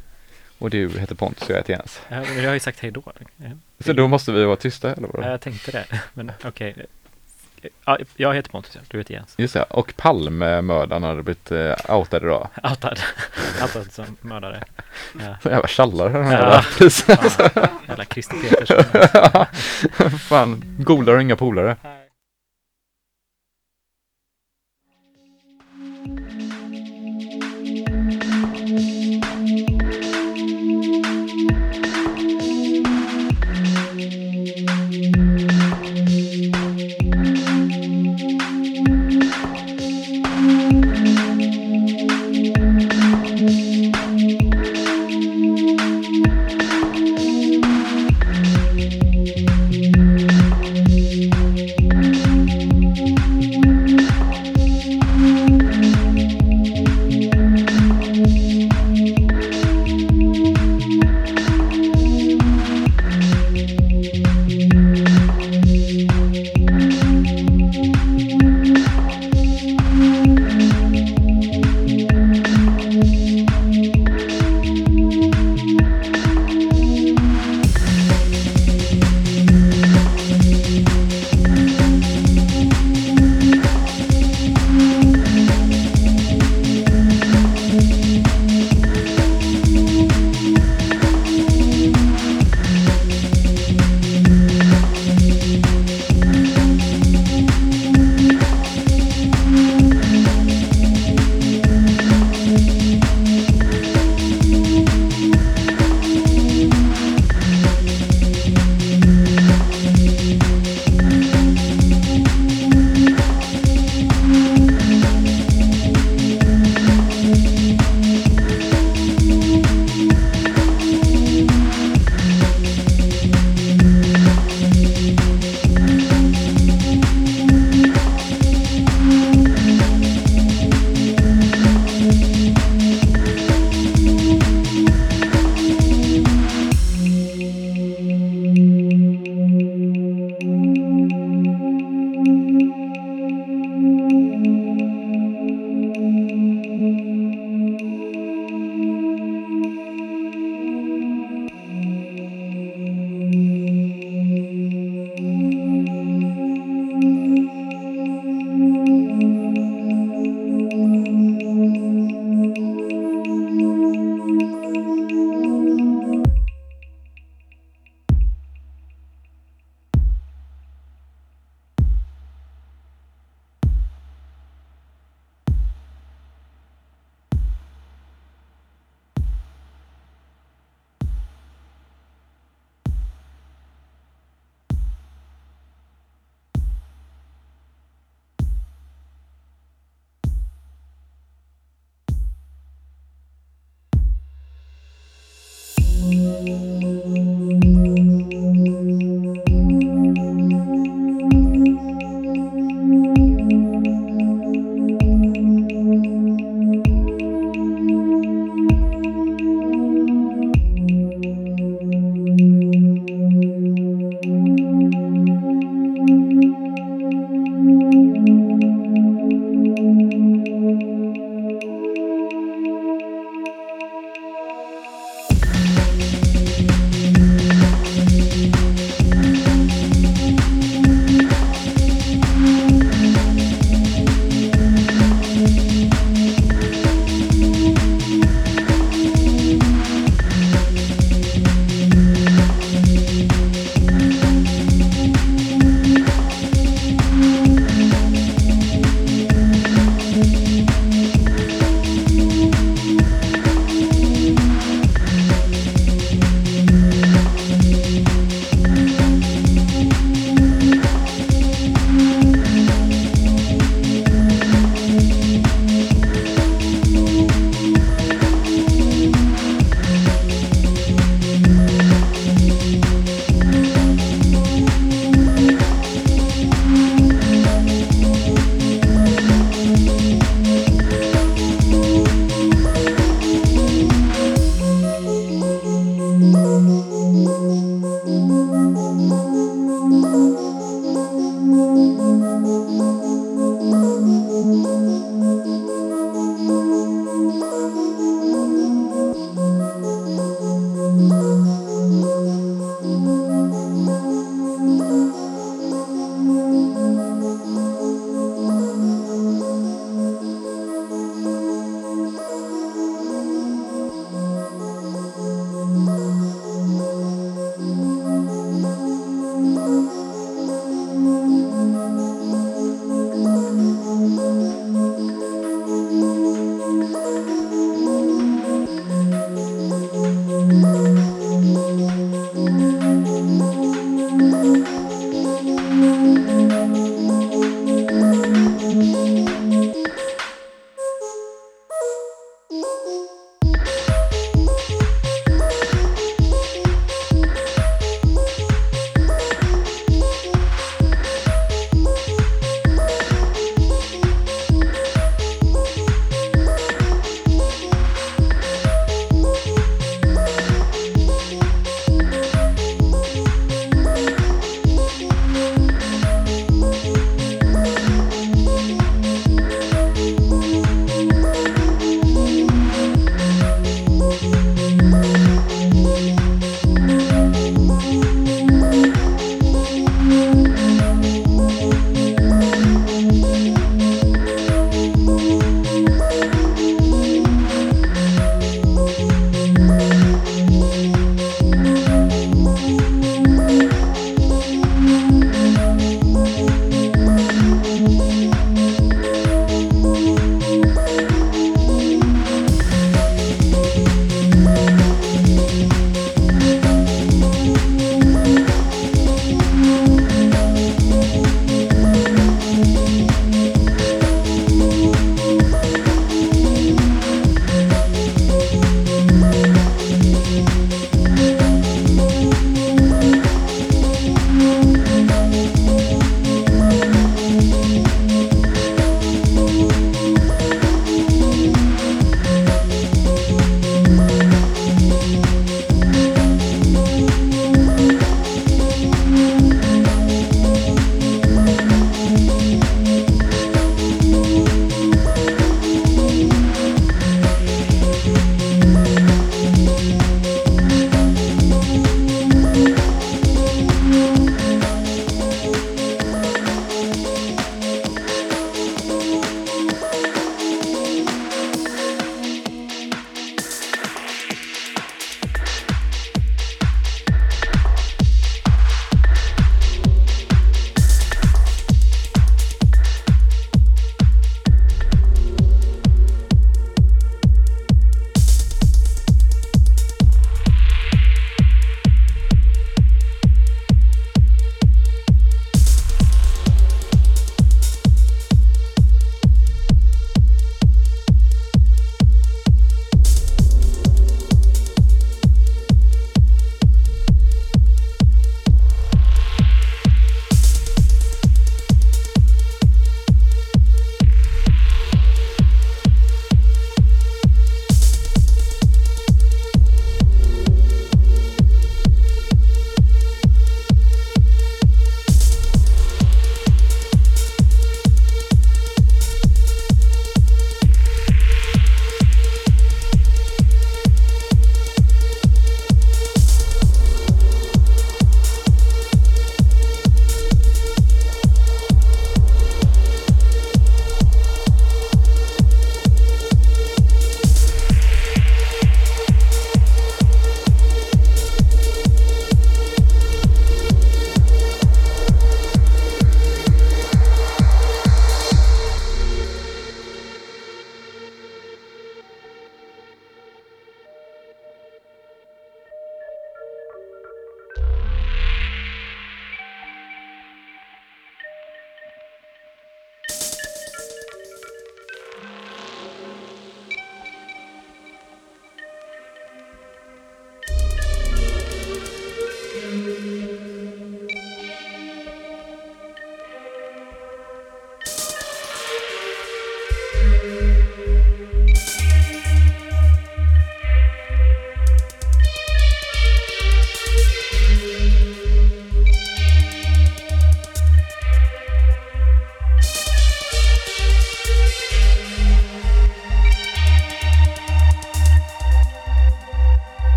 Och 0.58 0.70
du 0.70 0.88
heter 0.98 1.14
Pontus 1.14 1.42
och 1.42 1.50
jag 1.50 1.56
heter 1.56 1.72
Jens. 1.72 2.00
Ja, 2.08 2.20
men 2.20 2.36
jag 2.42 2.46
har 2.46 2.54
ju 2.54 2.60
sagt 2.60 2.80
hej 2.80 2.90
då. 2.90 3.02
Ja. 3.36 3.46
Så 3.84 3.92
då 3.92 4.08
måste 4.08 4.32
vi 4.32 4.44
vara 4.44 4.56
tysta, 4.56 4.92
eller 4.94 5.08
Ja, 5.08 5.20
vad? 5.20 5.32
jag 5.32 5.40
tänkte 5.40 5.70
det. 5.70 6.00
Men 6.14 6.32
okej. 6.44 6.74
Ja, 7.84 7.98
jag 8.16 8.34
heter 8.34 8.50
Pontus, 8.50 8.74
ja. 8.74 8.80
du 8.88 8.98
heter 8.98 9.14
Jens. 9.14 9.34
Just 9.38 9.54
det, 9.54 9.62
och 9.62 9.92
Palmemördaren 9.96 11.02
hade 11.02 11.22
blivit 11.22 11.52
uh, 11.52 11.74
outad 11.96 12.22
idag. 12.22 12.48
Outad. 12.70 13.00
Outad 13.62 13.92
som 13.92 14.16
mördare. 14.20 14.62
Ja. 15.20 15.36
Så 15.42 15.48
jävla 15.48 15.68
tjallare 15.68 16.12
den 16.12 16.24
här 16.26 16.52
Ja. 16.52 16.64
prisen. 16.78 17.16
Ja. 17.54 17.68
Jävla 17.88 18.04
Christer 18.04 18.36
Petersson. 18.36 18.84
Fan, 20.18 20.62
golare 20.78 21.16
och 21.16 21.22
inga 21.22 21.36
polare. 21.36 21.76